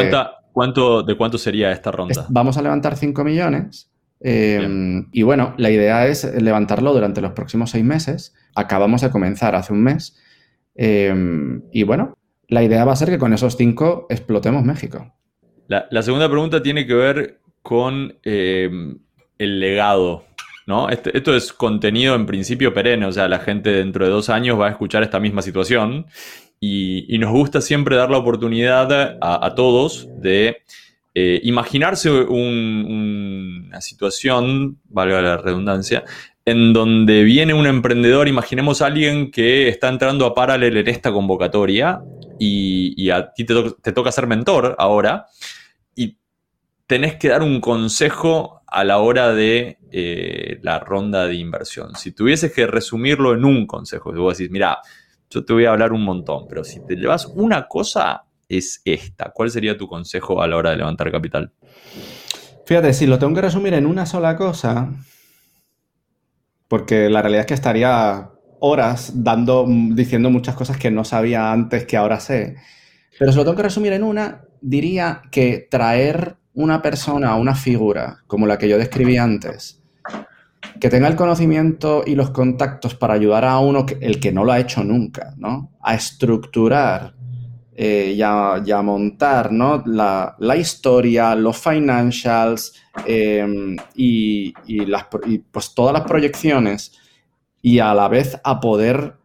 cuánto, 0.57 1.03
¿De 1.03 1.15
cuánto 1.19 1.37
sería 1.37 1.71
esta 1.71 1.93
ronda? 1.93 2.25
Vamos 2.31 2.57
a 2.57 2.63
levantar 2.63 2.97
5 2.97 3.23
millones. 3.25 3.93
Em, 4.21 5.07
y 5.13 5.23
bueno, 5.23 5.53
la 5.59 5.71
idea 5.71 6.07
es 6.07 6.25
levantarlo 6.41 6.95
durante 6.95 7.21
los 7.21 7.33
próximos 7.33 7.73
seis 7.73 7.85
meses. 7.85 8.35
Acabamos 8.55 9.03
de 9.03 9.11
comenzar 9.11 9.55
hace 9.55 9.75
un 9.75 9.83
mes. 9.83 10.17
y 10.75 11.83
bueno, 11.83 12.17
la 12.49 12.63
idea 12.63 12.87
va 12.87 12.93
a 12.93 12.97
ser 12.97 13.11
que 13.11 13.19
con 13.19 13.35
esos 13.35 13.59
cinco 13.59 14.07
explotemos 14.09 14.65
México. 14.65 15.13
La, 15.69 16.03
segunda 16.03 16.27
pregunta 16.27 16.63
tiene 16.63 16.87
que 16.87 16.95
ver 16.95 17.41
con 17.61 18.15
eh, 18.25 18.71
el 19.37 19.61
legado. 19.61 20.25
¿no? 20.67 20.89
Este, 20.89 21.15
esto 21.15 21.37
es 21.37 21.53
contenido 21.53 22.15
en 22.15 22.25
principio 22.25 22.73
perenne, 22.73 23.05
o 23.05 23.13
sea, 23.13 23.29
la 23.29 23.41
gente 23.41 23.71
dentro 23.71 24.07
de 24.07 24.11
dos 24.11 24.31
años 24.31 24.59
va 24.59 24.69
a 24.69 24.71
escuchar 24.71 25.03
esta 25.03 25.21
misma 25.21 25.43
situación 25.43 26.07
y, 26.61 27.19
nos 27.19 27.31
gusta 27.31 27.61
siempre 27.61 27.97
dar 27.97 28.11
la 28.11 28.19
oportunidad 28.19 29.19
a, 29.21 29.55
todos 29.55 30.09
de 30.21 30.59
eh, 31.15 31.41
imaginarse 31.45 32.11
una 32.11 33.81
situación, 33.81 34.79
valga 34.89 35.21
la 35.23 35.37
redundancia, 35.37 36.05
en 36.47 36.73
donde 36.73 37.25
viene 37.25 37.55
un 37.55 37.67
emprendedor, 37.67 38.29
imaginemos 38.29 38.81
a 38.81 38.87
alguien 38.87 39.33
que 39.33 39.69
está 39.69 39.89
entrando 39.89 40.25
a 40.27 40.35
Paralel 40.35 40.77
en 40.77 40.89
esta 40.89 41.13
convocatoria 41.13 42.01
y, 42.39 43.11
a 43.11 43.33
ti 43.33 43.45
te, 43.45 43.93
toca 43.93 44.13
ser 44.13 44.29
mentor 44.29 44.77
ahora 44.79 45.27
y 45.97 46.19
tenés 46.87 47.17
que 47.17 47.29
dar 47.29 47.43
un 47.43 47.61
consejo 47.61 48.63
a 48.69 48.85
la 48.85 48.99
hora 48.99 49.33
de 49.33 49.79
eh, 49.91 50.61
la 50.63 50.79
ronda 50.79 51.27
de 51.27 51.35
inversión. 51.35 51.97
Si 51.97 52.13
tuvieses 52.13 52.53
que 52.53 52.67
resumirlo 52.67 53.35
en 53.35 53.45
un 53.45 53.67
consejo, 53.67 54.13
vos 54.13 54.39
decís, 54.39 54.53
mira, 54.53 54.79
yo 55.31 55.45
te 55.45 55.53
voy 55.53 55.65
a 55.65 55.71
hablar 55.71 55.93
un 55.93 56.05
montón, 56.05 56.47
pero 56.49 56.65
si 56.65 56.85
te 56.85 56.97
llevas 56.97 57.27
una 57.27 57.67
cosa, 57.67 58.25
es 58.49 58.81
esta. 58.85 59.33
¿Cuál 59.33 59.51
sería 59.51 59.77
tu 59.77 59.89
consejo 59.89 60.41
a 60.43 60.47
la 60.47 60.57
hora 60.57 60.71
de 60.71 60.77
levantar 60.77 61.11
capital? 61.11 61.53
Fíjate, 62.65 62.93
si 62.93 63.07
lo 63.07 63.19
tengo 63.19 63.35
que 63.35 63.43
resumir 63.43 63.75
en 63.75 63.87
una 63.87 64.07
sola 64.07 64.37
cosa, 64.37 64.93
porque 66.69 67.09
la 67.09 67.23
realidad 67.23 67.43
es 67.43 67.47
que 67.47 67.55
estaría 67.55 68.31
horas 68.61 69.13
dando, 69.23 69.67
diciendo 69.69 70.31
muchas 70.31 70.55
cosas 70.55 70.77
que 70.77 70.91
no 70.91 71.05
sabía 71.05 71.53
antes 71.53 71.87
que 71.87 71.97
ahora 71.97 72.21
sé. 72.21 72.57
Pero 73.19 73.33
si 73.33 73.39
lo 73.39 73.45
tengo 73.45 73.57
que 73.57 73.63
resumir 73.63 73.93
en 73.93 74.03
una, 74.03 74.45
diría 74.61 75.23
que 75.31 75.67
traer 75.71 76.37
una 76.55 76.83
persona, 76.83 77.37
una 77.37 77.55
figura, 77.55 78.25
como 78.27 78.47
la 78.47 78.59
que 78.59 78.69
yo 78.69 78.79
describí 78.79 79.17
antes, 79.17 79.83
que 80.81 80.89
tenga 80.89 81.09
el 81.09 81.17
conocimiento 81.17 82.03
y 82.07 82.15
los 82.15 82.31
contactos 82.31 82.95
para 82.95 83.15
ayudar 83.15 83.45
a 83.45 83.59
uno, 83.59 83.87
el 84.01 84.21
que 84.21 84.33
no 84.33 84.45
lo 84.45 84.53
ha 84.53 84.61
hecho 84.61 84.85
nunca, 84.85 85.35
¿no? 85.37 85.73
A 85.81 85.95
estructurar 85.95 87.15
eh, 87.79 88.15
y, 88.17 88.23
a, 88.23 88.83
montar 88.83 89.53
¿no? 89.53 89.83
la, 89.85 90.57
historia, 90.57 91.35
los 91.35 91.59
financials 91.59 92.73
em, 93.05 93.77
y, 93.95 94.55
las, 94.87 95.07
pues 95.51 95.75
todas 95.75 95.93
las 95.93 96.03
proyecciones 96.03 96.93
y 97.61 97.79
a 97.79 97.93
la 97.93 98.09
vez 98.09 98.41
a 98.43 98.61
poder 98.61 99.17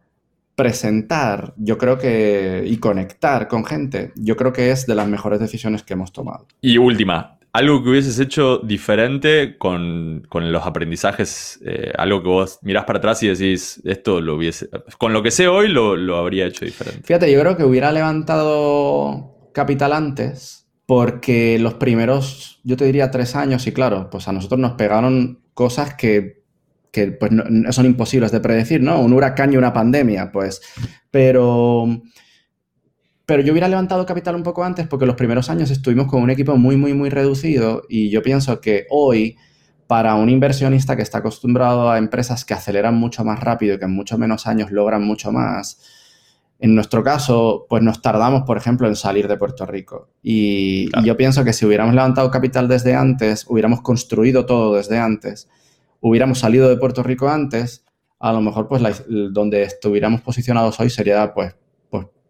presentar, 0.54 1.54
yo 1.56 1.78
creo 1.78 1.96
que, 1.96 2.62
y 2.66 2.76
conectar 2.76 3.48
con 3.48 3.64
gente, 3.64 4.12
yo 4.16 4.36
creo 4.36 4.52
que 4.52 4.70
es 4.70 4.86
de 4.86 4.96
las 4.96 5.08
mejores 5.08 5.40
decisiones 5.40 5.82
que 5.82 5.94
hemos 5.94 6.12
tomado. 6.12 6.46
Y 6.60 6.76
última, 6.76 7.38
algo 7.52 7.82
que 7.82 7.90
hubieses 7.90 8.18
hecho 8.18 8.58
diferente 8.58 9.58
con, 9.58 10.26
los 10.32 10.66
aprendizajes, 10.66 11.60
eh, 11.64 11.92
algo 11.98 12.22
que 12.22 12.28
vos 12.28 12.58
mirás 12.62 12.84
para 12.84 12.98
atrás 12.98 13.22
y 13.22 13.28
decís, 13.28 13.80
esto 13.84 14.20
lo 14.20 14.36
hubiese, 14.36 14.68
con 14.98 15.12
lo 15.12 15.22
que 15.22 15.30
sé 15.30 15.48
hoy 15.48 15.68
lo, 15.68 15.96
lo 15.96 16.16
habría 16.16 16.46
hecho 16.46 16.64
diferente. 16.64 17.02
Fíjate, 17.04 17.30
yo 17.30 17.40
creo 17.40 17.56
que 17.56 17.64
hubiera 17.64 17.92
levantado 17.92 19.50
capital 19.52 19.92
antes 19.92 20.66
porque 20.86 21.58
los 21.58 21.74
primeros, 21.74 22.60
yo 22.64 22.76
te 22.76 22.86
diría 22.86 23.10
tres 23.10 23.36
años, 23.36 23.66
y 23.66 23.72
claro, 23.72 24.08
pues 24.10 24.28
a 24.28 24.32
nosotros 24.32 24.58
nos 24.58 24.72
pegaron 24.72 25.40
cosas 25.54 25.94
que, 25.94 26.42
que 26.90 27.12
pues, 27.12 27.30
son 27.70 27.86
imposibles 27.86 28.32
de 28.32 28.40
predecir, 28.40 28.82
¿no? 28.82 29.00
Un 29.00 29.12
huracán 29.12 29.52
y 29.52 29.56
una 29.56 29.72
pandemia, 29.72 30.32
pues. 30.32 30.60
Pero 31.10 32.02
pero 33.32 33.42
yo 33.42 33.52
hubiera 33.52 33.66
levantado 33.66 34.04
capital 34.04 34.36
un 34.36 34.42
poco 34.42 34.62
antes 34.62 34.86
porque 34.86 35.06
los 35.06 35.16
primeros 35.16 35.48
años 35.48 35.70
estuvimos 35.70 36.06
con 36.06 36.22
un 36.22 36.28
equipo 36.28 36.54
muy, 36.58 36.76
muy, 36.76 36.92
muy 36.92 37.08
reducido 37.08 37.82
y 37.88 38.10
yo 38.10 38.22
pienso 38.22 38.60
que 38.60 38.84
hoy, 38.90 39.38
para 39.86 40.16
un 40.16 40.28
inversionista 40.28 40.96
que 40.96 41.02
está 41.02 41.16
acostumbrado 41.20 41.90
a 41.90 41.96
empresas 41.96 42.44
que 42.44 42.52
aceleran 42.52 42.94
mucho 42.94 43.24
más 43.24 43.40
rápido 43.40 43.74
y 43.74 43.78
que 43.78 43.86
en 43.86 43.92
mucho 43.92 44.18
menos 44.18 44.46
años 44.46 44.70
logran 44.70 45.02
mucho 45.02 45.32
más, 45.32 45.80
en 46.58 46.74
nuestro 46.74 47.02
caso, 47.02 47.64
pues 47.70 47.82
nos 47.82 48.02
tardamos, 48.02 48.42
por 48.42 48.58
ejemplo, 48.58 48.86
en 48.86 48.96
salir 48.96 49.26
de 49.28 49.38
Puerto 49.38 49.64
Rico. 49.64 50.10
Y, 50.22 50.90
yo 51.02 51.16
pienso 51.16 51.42
que 51.42 51.54
si 51.54 51.64
hubiéramos 51.64 51.94
levantado 51.94 52.30
capital 52.30 52.68
desde 52.68 52.94
antes, 52.94 53.46
hubiéramos 53.48 53.80
construido 53.80 54.44
todo 54.44 54.74
desde 54.74 54.98
antes, 54.98 55.48
hubiéramos 56.00 56.38
salido 56.38 56.68
de 56.68 56.76
Puerto 56.76 57.02
Rico 57.02 57.30
antes, 57.30 57.86
a 58.20 58.30
lo 58.30 58.42
mejor 58.42 58.68
pues 58.68 58.82
donde 59.08 59.62
estuviéramos 59.62 60.20
posicionados 60.20 60.78
hoy 60.80 60.90
sería 60.90 61.32
pues 61.32 61.54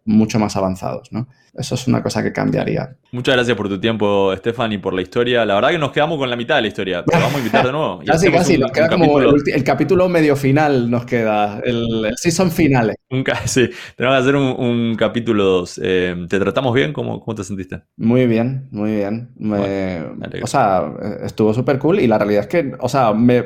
mucho 0.05 0.39
más 0.39 0.55
avanzados, 0.55 1.11
¿no? 1.11 1.27
Eso 1.53 1.75
es 1.75 1.87
una 1.87 2.01
cosa 2.01 2.23
que 2.23 2.33
cambiaría. 2.33 2.95
Muchas 3.11 3.35
gracias 3.35 3.55
por 3.55 3.69
tu 3.69 3.79
tiempo, 3.79 4.33
Estefan, 4.33 4.71
y 4.71 4.79
por 4.79 4.93
la 4.95 5.03
historia. 5.03 5.45
La 5.45 5.53
verdad 5.53 5.69
que 5.69 5.77
nos 5.77 5.91
quedamos 5.91 6.17
con 6.17 6.27
la 6.27 6.35
mitad 6.35 6.55
de 6.55 6.63
la 6.63 6.67
historia, 6.67 7.03
pero 7.05 7.19
vamos 7.19 7.35
a 7.35 7.37
invitar 7.37 7.65
de 7.65 7.71
nuevo. 7.71 7.99
casi, 8.05 8.31
casi, 8.31 8.57
nos 8.57 8.71
queda 8.71 8.89
como 8.89 9.19
el, 9.19 9.63
capítulo 9.63 10.09
medio 10.09 10.35
final, 10.35 10.89
nos 10.89 11.05
queda, 11.05 11.61
el, 11.63 12.05
el 12.05 12.17
season 12.17 12.49
finales. 12.49 12.95
sí, 13.45 13.69
tenemos 13.95 14.17
que 14.17 14.21
hacer 14.21 14.35
un, 14.35 14.95
capítulo 14.95 15.43
2. 15.43 15.81
Eh, 15.83 16.25
¿Te 16.27 16.39
tratamos 16.39 16.73
bien? 16.73 16.91
¿Cómo, 16.91 17.19
¿Cómo, 17.19 17.35
te 17.35 17.43
sentiste? 17.43 17.81
Muy 17.97 18.25
bien, 18.25 18.67
muy 18.71 18.95
bien. 18.95 19.29
o 20.41 20.47
sea, 20.47 20.91
estuvo 21.23 21.53
súper 21.53 21.77
cool 21.77 21.99
y 21.99 22.07
la 22.07 22.17
realidad 22.17 22.41
es 22.41 22.47
que, 22.47 22.73
o 22.79 22.89
sea, 22.89 23.13
me 23.13 23.45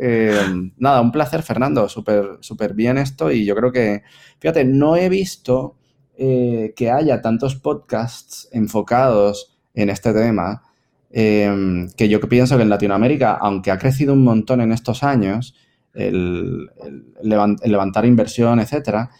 eh, 0.00 0.70
nada, 0.76 1.00
un 1.00 1.12
placer, 1.12 1.42
Fernando. 1.42 1.88
Súper 1.88 2.38
súper 2.40 2.74
bien 2.74 2.98
esto. 2.98 3.30
Y 3.30 3.44
yo 3.44 3.54
creo 3.54 3.72
que, 3.72 4.02
fíjate, 4.38 4.64
no 4.64 4.96
he 4.96 5.08
visto 5.08 5.76
eh, 6.16 6.74
que 6.76 6.90
haya 6.90 7.20
tantos 7.22 7.56
podcasts 7.56 8.48
enfocados 8.52 9.58
en 9.74 9.90
este 9.90 10.12
tema. 10.12 10.62
Em, 11.10 11.88
que 11.96 12.08
yo 12.08 12.20
pienso 12.20 12.56
que 12.56 12.62
en 12.62 12.68
Latinoamérica, 12.68 13.38
aunque 13.40 13.70
ha 13.70 13.78
crecido 13.78 14.12
un 14.12 14.24
montón 14.24 14.60
en 14.60 14.72
estos 14.72 15.02
años, 15.02 15.54
el, 15.94 16.70
levantar 17.22 18.04
inversión, 18.04 18.60
etcétera, 18.60 19.10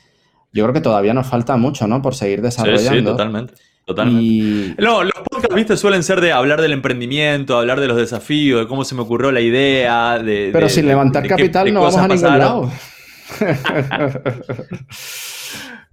yo 0.53 0.64
creo 0.64 0.75
que 0.75 0.81
todavía 0.81 1.14
nos 1.14 1.27
falta 1.27 1.57
mucho, 1.57 1.87
¿no? 1.87 2.03
Por 2.03 2.14
seguir 2.14 2.43
desarrollando. 2.43 2.99
Sí, 2.99 3.05
totalmente. 3.05 3.55
Totalmente. 3.85 4.83
No, 4.83 5.03
los 5.03 5.12
podcasts, 5.40 5.57
viste, 5.57 5.77
suelen 5.77 6.03
ser 6.03 6.20
de 6.20 6.33
hablar 6.33 6.61
del 6.61 6.72
emprendimiento, 6.72 7.59
hablar 7.59 7.81
de 7.81 7.88
los 7.88 7.96
desafíos, 7.96 8.61
de 8.61 8.68
cómo 8.68 8.85
se 8.85 8.94
me 8.94 9.03
ocurrió 9.03 9.33
la 9.33 9.40
idea. 9.40 10.18
De, 10.18 10.51
Pero 10.53 10.68
sin 10.68 10.87
levantar 10.87 11.27
capital 11.27 11.72
no 11.72 11.81
vamos 11.83 11.96
a 11.96 12.09
ningún 12.09 12.38
lado. 12.38 12.70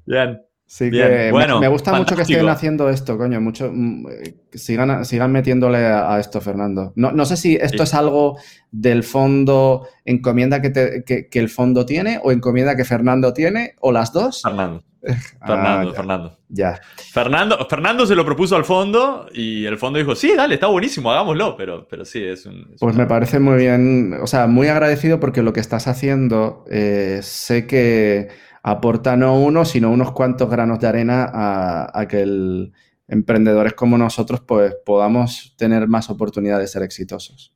Bien. 0.06 0.42
Sí 0.68 0.92
que 0.92 1.30
bueno, 1.32 1.62
me, 1.62 1.70
gusta 1.70 1.94
mucho 1.94 2.16
que 2.18 2.24
estén 2.24 2.50
haciendo 2.50 2.90
esto, 2.90 3.18
coño. 3.18 3.40
Mucho, 3.40 3.72
mm, 3.72 4.08
sigan, 4.52 5.06
sigan 5.06 5.32
metiéndole 5.32 5.78
a, 5.78 6.20
esto, 6.20 6.42
Fernando. 6.42 6.92
No, 6.96 7.26
sé 7.26 7.38
si 7.38 7.56
esto 7.56 7.84
es 7.84 7.94
algo 7.94 8.38
del 8.72 9.04
fondo, 9.04 9.88
encomienda 10.04 10.62
que, 10.62 11.04
que, 11.06 11.40
el 11.40 11.50
fondo 11.50 11.86
tiene 11.86 12.20
o 12.22 12.32
encomienda 12.34 12.76
que 12.76 12.84
Fernando 12.84 13.32
tiene, 13.32 13.76
o 13.80 13.94
las 13.94 14.12
dos. 14.12 14.42
Fernando. 14.42 14.84
Ah, 15.40 15.48
Fernando, 15.48 15.94
Fernando. 15.94 16.38
Ya. 16.50 16.82
Fernando, 17.12 17.68
Fernando 17.70 18.06
se 18.06 18.16
lo 18.16 18.26
propuso 18.26 18.56
al 18.56 18.66
fondo 18.66 19.28
y 19.32 19.66
el 19.66 19.78
fondo 19.78 20.00
dijo, 20.00 20.16
sí, 20.16 20.34
dale, 20.36 20.56
está 20.56 20.68
buenísimo, 20.68 21.12
hagámoslo, 21.12 21.56
pero, 21.56 21.88
pero 21.88 22.06
sí, 22.06 22.24
es 22.24 22.46
un... 22.46 22.76
pues 22.80 22.96
me 22.96 23.06
parece 23.06 23.40
muy 23.40 23.58
bien, 23.58 24.18
o 24.22 24.28
sea, 24.28 24.48
muy 24.48 24.68
agradecido 24.68 25.20
porque 25.20 25.44
lo 25.44 25.54
que 25.54 25.60
estás 25.60 25.88
haciendo, 25.88 26.66
eh, 26.72 27.20
sé 27.22 27.68
que 27.68 28.30
aporta 28.64 29.16
no 29.16 29.40
uno, 29.40 29.64
sino 29.64 29.92
unos 29.92 30.12
cuantos 30.12 30.50
granos 30.50 30.80
de 30.80 30.88
arena 30.88 31.30
a, 31.32 32.08
que 32.08 32.72
emprendedores 33.08 33.74
como 33.74 33.98
nosotros 33.98 34.42
pues, 34.42 34.76
podamos 34.84 35.54
tener 35.56 35.88
más 35.88 36.10
oportunidades 36.10 36.64
de 36.64 36.74
ser 36.74 36.82
exitosos. 36.82 37.54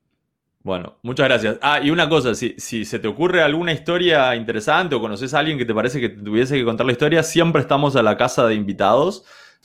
Bueno, 0.61 0.97
muchas 1.03 1.27
gracias. 1.27 1.57
Ah, 1.61 1.79
y 1.81 1.89
una 1.89 2.09
cosa, 2.09 2.35
si, 2.35 2.55
si, 2.57 2.83
se 2.83 2.99
te 2.99 3.07
ocurre 3.07 3.41
alguna 3.41 3.71
historia 3.71 4.35
interesante 4.35 4.95
o 4.95 4.99
conoces 5.01 5.33
a 5.33 5.39
alguien 5.39 5.57
que 5.57 5.65
te 5.65 5.73
parece 5.73 6.01
que 6.01 6.09
tuviese 6.09 6.57
que 6.57 6.65
contar 6.65 6.85
la 6.85 6.91
historia, 6.91 7.23
siempre 7.23 7.61
estamos 7.61 7.95
a 7.95 8.03
la 8.03 8.17
casa 8.17 8.45
de 8.45 8.55
invitados. 8.55 9.23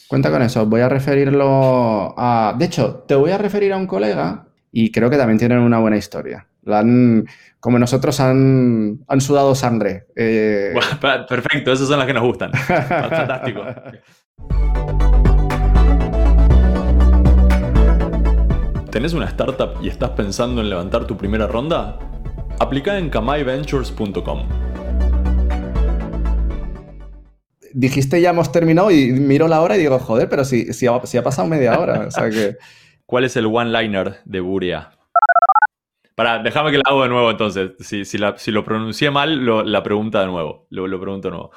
Cuenta 0.09 0.31
con 0.31 0.43
eso, 0.43 0.67
voy 0.67 0.83
a 0.83 0.89
referirlo 0.89 2.15
a... 2.17 2.55
De 2.59 2.65
hecho, 2.65 3.05
te 3.09 3.15
voy 3.15 3.33
a 3.33 3.39
referir 3.39 3.73
a 3.73 3.77
un 3.77 3.87
colega 3.87 4.47
y 4.71 4.91
creo 4.93 5.11
que 5.11 5.17
también 5.17 5.39
tienen 5.39 5.59
una 5.59 5.79
buena 5.79 5.97
historia. 5.97 6.47
como 7.61 7.79
nosotros 7.79 8.21
han, 8.21 9.01
sudado 9.19 9.55
sangre. 9.55 10.07
Eh. 10.17 10.75
perfecto, 11.29 11.73
esas 11.73 11.89
son 11.89 11.99
las 11.99 12.07
que 12.07 12.15
nos 12.15 12.25
gustan. 12.25 12.53
Fantástico. 12.53 13.65
¿Tenés 18.95 19.13
una 19.13 19.27
startup 19.27 19.83
y 19.83 19.89
estás 19.89 20.11
pensando 20.11 20.61
en 20.61 20.71
levantar 20.71 21.05
tu 21.05 21.17
primera 21.17 21.49
ronda? 21.49 21.99
Aplica 22.61 22.97
en 22.97 23.11
kamayventures.com. 23.11 24.49
Dijiste 27.73 28.21
ya 28.21 28.31
hemos 28.31 28.53
terminado 28.53 28.93
y 28.93 29.11
miro 29.11 29.49
la 29.49 29.63
hora 29.63 29.75
y 29.75 29.81
digo, 29.81 29.99
joder, 29.99 30.29
pero 30.29 30.45
si, 30.45 30.73
si, 30.73 30.87
ha, 30.87 31.01
pasado 31.25 31.49
media 31.49 31.77
hora. 31.77 32.09
¿Cuál 33.07 33.25
es 33.25 33.35
el 33.37 33.47
one-liner 33.47 34.19
de 34.25 34.39
Buria? 34.39 34.93
Para, 36.15 36.41
déjame 36.41 36.71
que 36.71 36.77
la 36.77 36.85
hago 36.87 37.03
de 37.03 37.09
nuevo 37.09 37.33
entonces. 37.33 37.73
Si, 37.81 38.05
si, 38.05 38.53
lo 38.53 38.65
pronuncié 38.65 39.11
mal, 39.11 39.73
la 39.73 39.83
pregunta 39.83 40.21
de 40.21 40.27
nuevo. 40.27 40.69
Lo, 40.71 40.87
lo 40.87 41.01
pregunto 41.01 41.27
de 41.27 41.33
nuevo. 41.33 41.51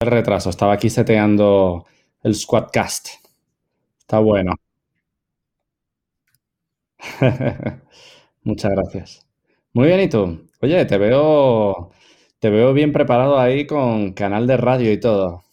El 0.00 0.10
retraso, 0.10 0.48
estaba 0.48 0.72
aquí 0.72 0.88
seteando 0.88 1.84
el 2.22 2.34
Squadcast. 2.34 3.08
Está 3.98 4.18
bueno. 4.18 4.54
Muchas 8.44 8.70
gracias. 8.72 9.26
Muy 9.74 9.88
bien, 9.88 10.00
¿y 10.00 10.08
tú? 10.08 10.48
Oye, 10.62 10.84
te 10.86 10.98
veo, 10.98 11.90
te 12.38 12.50
veo 12.50 12.72
bien 12.72 12.92
preparado 12.92 13.38
ahí 13.38 13.66
con 13.66 14.12
canal 14.14 14.46
de 14.46 14.56
radio 14.56 14.92
y 14.92 15.00
todo. 15.00 15.44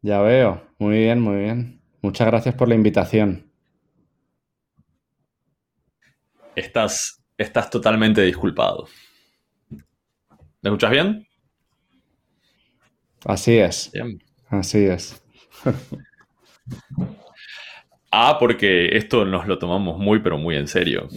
Ya 0.00 0.20
veo. 0.22 0.62
Muy 0.78 0.96
bien, 0.98 1.20
muy 1.20 1.36
bien. 1.36 1.82
Muchas 2.00 2.26
gracias 2.28 2.54
por 2.54 2.68
la 2.68 2.74
invitación. 2.76 3.50
Estás, 6.56 7.22
estás 7.38 7.70
totalmente 7.70 8.22
disculpado. 8.22 8.86
¿Me 10.62 10.68
escuchas 10.70 10.90
bien? 10.90 11.26
Así 13.24 13.58
es. 13.58 13.90
Bien. 13.92 14.18
Así 14.48 14.84
es. 14.86 15.22
Ah, 18.10 18.36
porque 18.40 18.96
esto 18.96 19.24
nos 19.24 19.46
lo 19.46 19.58
tomamos 19.58 19.98
muy, 19.98 20.20
pero 20.20 20.38
muy 20.38 20.56
en 20.56 20.68
serio. 20.68 21.08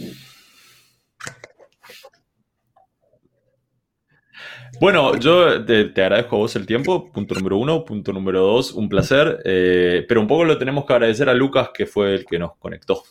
Bueno, 4.80 5.16
yo 5.18 5.64
te, 5.64 5.86
te 5.86 6.02
agradezco 6.02 6.36
a 6.36 6.38
vos 6.40 6.56
el 6.56 6.66
tiempo, 6.66 7.10
punto 7.12 7.34
número 7.34 7.56
uno. 7.58 7.84
Punto 7.84 8.12
número 8.12 8.40
dos, 8.40 8.72
un 8.72 8.88
placer. 8.88 9.40
eh, 9.44 10.04
pero 10.08 10.20
un 10.20 10.26
poco 10.26 10.44
lo 10.44 10.58
tenemos 10.58 10.84
que 10.84 10.92
agradecer 10.92 11.28
a 11.28 11.34
Lucas, 11.34 11.70
que 11.74 11.86
fue 11.86 12.14
el 12.14 12.24
que 12.24 12.38
nos 12.38 12.56
conectó. 12.56 13.02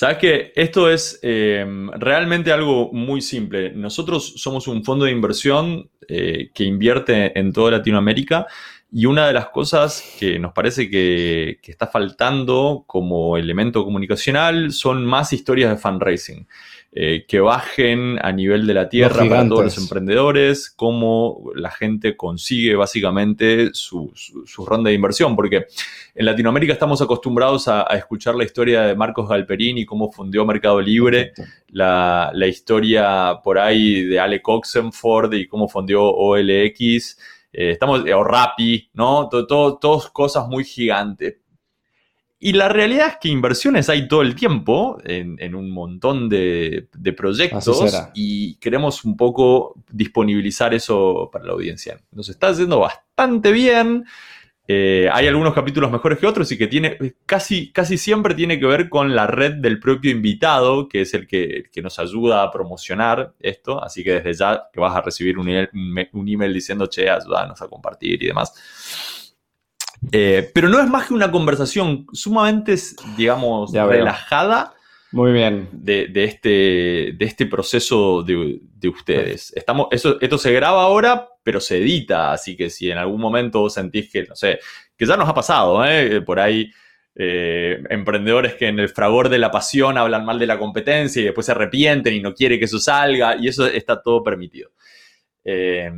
Sabes 0.00 0.16
que 0.16 0.52
esto 0.56 0.90
es 0.90 1.18
eh, 1.20 1.62
realmente 1.98 2.50
algo 2.52 2.90
muy 2.90 3.20
simple. 3.20 3.70
Nosotros 3.74 4.32
somos 4.36 4.66
un 4.66 4.82
fondo 4.82 5.04
de 5.04 5.10
inversión 5.10 5.90
eh, 6.08 6.48
que 6.54 6.64
invierte 6.64 7.38
en 7.38 7.52
toda 7.52 7.72
Latinoamérica 7.72 8.46
y 8.90 9.04
una 9.04 9.26
de 9.26 9.34
las 9.34 9.50
cosas 9.50 10.02
que 10.18 10.38
nos 10.38 10.54
parece 10.54 10.88
que, 10.88 11.58
que 11.60 11.70
está 11.70 11.86
faltando 11.86 12.84
como 12.86 13.36
elemento 13.36 13.84
comunicacional 13.84 14.72
son 14.72 15.04
más 15.04 15.34
historias 15.34 15.68
de 15.68 15.76
fundraising. 15.76 16.48
Eh, 16.92 17.24
que 17.28 17.38
bajen 17.38 18.18
a 18.20 18.32
nivel 18.32 18.66
de 18.66 18.74
la 18.74 18.88
tierra 18.88 19.14
para 19.28 19.48
todos 19.48 19.64
los 19.64 19.74
emprendedores, 19.84 20.70
cómo 20.70 21.50
la 21.54 21.70
gente 21.70 22.16
consigue 22.16 22.74
básicamente 22.74 23.70
su, 23.74 24.10
su- 24.16 24.44
su 24.46 24.66
ronda 24.66 24.88
de 24.90 24.94
inversión, 24.96 25.36
porque 25.36 25.66
en 26.16 26.24
Latinoamérica 26.26 26.72
estamos 26.72 27.00
acostumbrados 27.00 27.68
a, 27.68 27.82
a 27.88 27.96
escuchar 27.96 28.34
la 28.34 28.42
historia 28.44 28.82
de 28.82 28.96
Marcos 28.96 29.28
Galperini, 29.28 29.84
cómo 29.86 30.10
fundió 30.10 30.44
Mercado 30.44 30.80
Libre, 30.80 31.32
la, 31.68 32.32
la 32.34 32.46
historia 32.48 33.38
por 33.44 33.58
ahí 33.58 34.02
de 34.04 34.18
Ale 34.18 34.40
Oxenford 34.44 35.32
y 35.34 35.46
cómo 35.46 35.68
fundió 35.68 36.02
OLX, 36.04 37.18
eh, 37.52 37.70
estamos, 37.70 38.00
o 38.12 38.24
Rappi, 38.24 38.90
¿no? 38.94 39.28
To- 39.28 39.46
to- 39.46 39.78
Todas 39.80 40.10
cosas 40.10 40.48
muy 40.48 40.64
gigantes. 40.64 41.36
Y 42.42 42.54
la 42.54 42.70
realidad 42.70 43.08
es 43.08 43.16
que 43.20 43.28
inversiones 43.28 43.90
hay 43.90 44.08
todo 44.08 44.22
el 44.22 44.34
tiempo 44.34 44.96
en, 45.04 45.36
en 45.40 45.54
un 45.54 45.70
montón 45.70 46.30
de, 46.30 46.88
proyectos 47.14 48.10
y 48.14 48.54
queremos 48.54 49.04
un 49.04 49.14
poco 49.14 49.74
disponibilizar 49.90 50.72
eso 50.72 51.28
para 51.30 51.44
la 51.44 51.52
audiencia. 51.52 52.00
Nos 52.12 52.30
está 52.30 52.48
haciendo 52.48 52.80
bastante 52.80 53.52
bien. 53.52 54.06
Eh, 54.66 55.06
hay 55.12 55.26
algunos 55.26 55.52
capítulos 55.52 55.90
mejores 55.90 56.18
que 56.18 56.26
otros 56.26 56.50
y 56.50 56.56
que 56.56 56.66
tiene 56.66 56.96
casi, 57.26 57.72
casi 57.72 57.98
siempre 57.98 58.34
tiene 58.34 58.58
que 58.58 58.64
ver 58.64 58.88
con 58.88 59.14
la 59.14 59.26
red 59.26 59.56
del 59.56 59.78
propio 59.78 60.10
invitado, 60.10 60.88
que 60.88 61.02
es 61.02 61.12
el 61.12 61.26
que, 61.26 61.64
que 61.70 61.82
nos 61.82 61.98
ayuda 61.98 62.42
a 62.42 62.50
promocionar 62.50 63.34
esto. 63.40 63.84
Así 63.84 64.02
que 64.02 64.14
desde 64.14 64.32
ya 64.32 64.62
que 64.72 64.80
vas 64.80 64.96
a 64.96 65.02
recibir 65.02 65.38
un 65.38 65.46
email, 65.46 65.68
un 66.14 66.26
email 66.26 66.54
diciendo, 66.54 66.86
che, 66.86 67.10
ayúdanos 67.10 67.60
a 67.60 67.68
compartir 67.68 68.22
y 68.22 68.28
demás. 68.28 69.19
Eh, 70.12 70.50
pero 70.54 70.68
no 70.68 70.80
es 70.80 70.88
más 70.88 71.08
que 71.08 71.14
una 71.14 71.30
conversación 71.30 72.06
sumamente, 72.12 72.74
digamos, 73.16 73.72
Ya 73.72 73.86
relajada 73.86 74.72
Muy 75.12 75.32
bien. 75.32 75.68
de, 75.72 76.06
de 76.06 76.24
este, 76.24 76.48
de 76.48 77.24
este 77.24 77.46
proceso 77.46 78.22
de, 78.22 78.60
de 78.62 78.88
ustedes. 78.88 79.52
Estamos, 79.54 79.88
eso, 79.90 80.18
esto 80.20 80.38
se 80.38 80.52
graba 80.52 80.82
ahora, 80.82 81.28
pero 81.42 81.60
se 81.60 81.78
edita, 81.78 82.32
así 82.32 82.56
que 82.56 82.70
si 82.70 82.90
en 82.90 82.98
algún 82.98 83.20
momento 83.20 83.60
vos 83.60 83.74
sentís 83.74 84.10
que, 84.10 84.24
no 84.24 84.34
sé, 84.34 84.58
que 84.96 85.06
ya 85.06 85.16
nos 85.16 85.28
ha 85.28 85.34
pasado, 85.34 85.84
¿eh? 85.84 86.22
por 86.22 86.40
ahí 86.40 86.70
eh, 87.14 87.82
emprendedores 87.90 88.54
que 88.54 88.68
en 88.68 88.78
el 88.78 88.88
fragor 88.88 89.28
de 89.28 89.38
la 89.38 89.50
pasión 89.50 89.98
hablan 89.98 90.24
mal 90.24 90.38
de 90.38 90.46
la 90.46 90.58
competencia 90.58 91.20
y 91.20 91.26
después 91.26 91.44
se 91.44 91.52
arrepienten 91.52 92.14
y 92.14 92.20
no 92.20 92.34
quiere 92.34 92.58
que 92.58 92.64
eso 92.64 92.78
salga, 92.78 93.36
y 93.36 93.48
eso 93.48 93.66
está 93.66 94.00
todo 94.02 94.22
permitido. 94.22 94.70
Eh, 95.44 95.90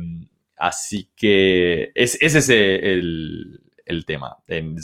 así 0.57 1.09
que 1.15 1.91
es, 1.95 2.17
ese 2.21 2.39
es 2.39 2.49
el, 2.49 3.61
el 3.85 4.05
tema. 4.05 4.37
En- 4.47 4.77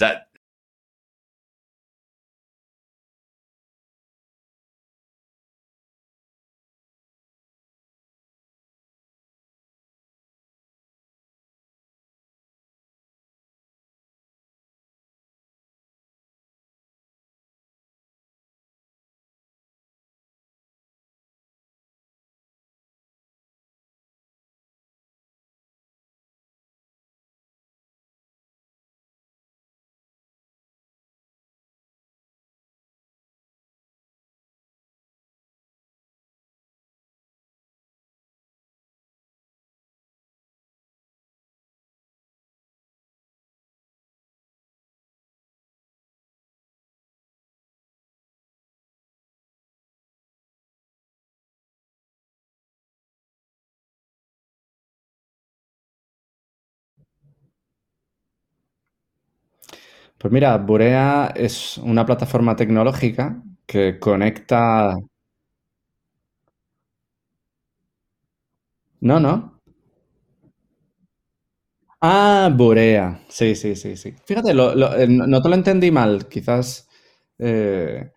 Pues 60.20 60.32
mira, 60.34 60.58
Burea 60.58 61.32
es 61.36 61.78
una 61.78 62.06
plataforma 62.06 62.56
tecnológica 62.56 63.42
que 63.66 64.00
conecta... 64.00 64.96
No, 69.02 69.20
no. 69.20 69.60
Ah, 72.02 72.50
Burea. 72.56 73.22
Sí, 73.30 73.56
sí, 73.56 73.76
sí, 73.76 73.98
sí. 73.98 74.14
Fíjate, 74.26 74.54
lo- 74.54 74.74
eh, 74.96 75.08
no 75.08 75.28
no 75.28 75.42
te 75.42 75.50
lo 75.50 75.56
entendí 75.56 75.92
mal. 75.92 76.28
Quizás... 76.30 76.88
eh, 77.38 78.12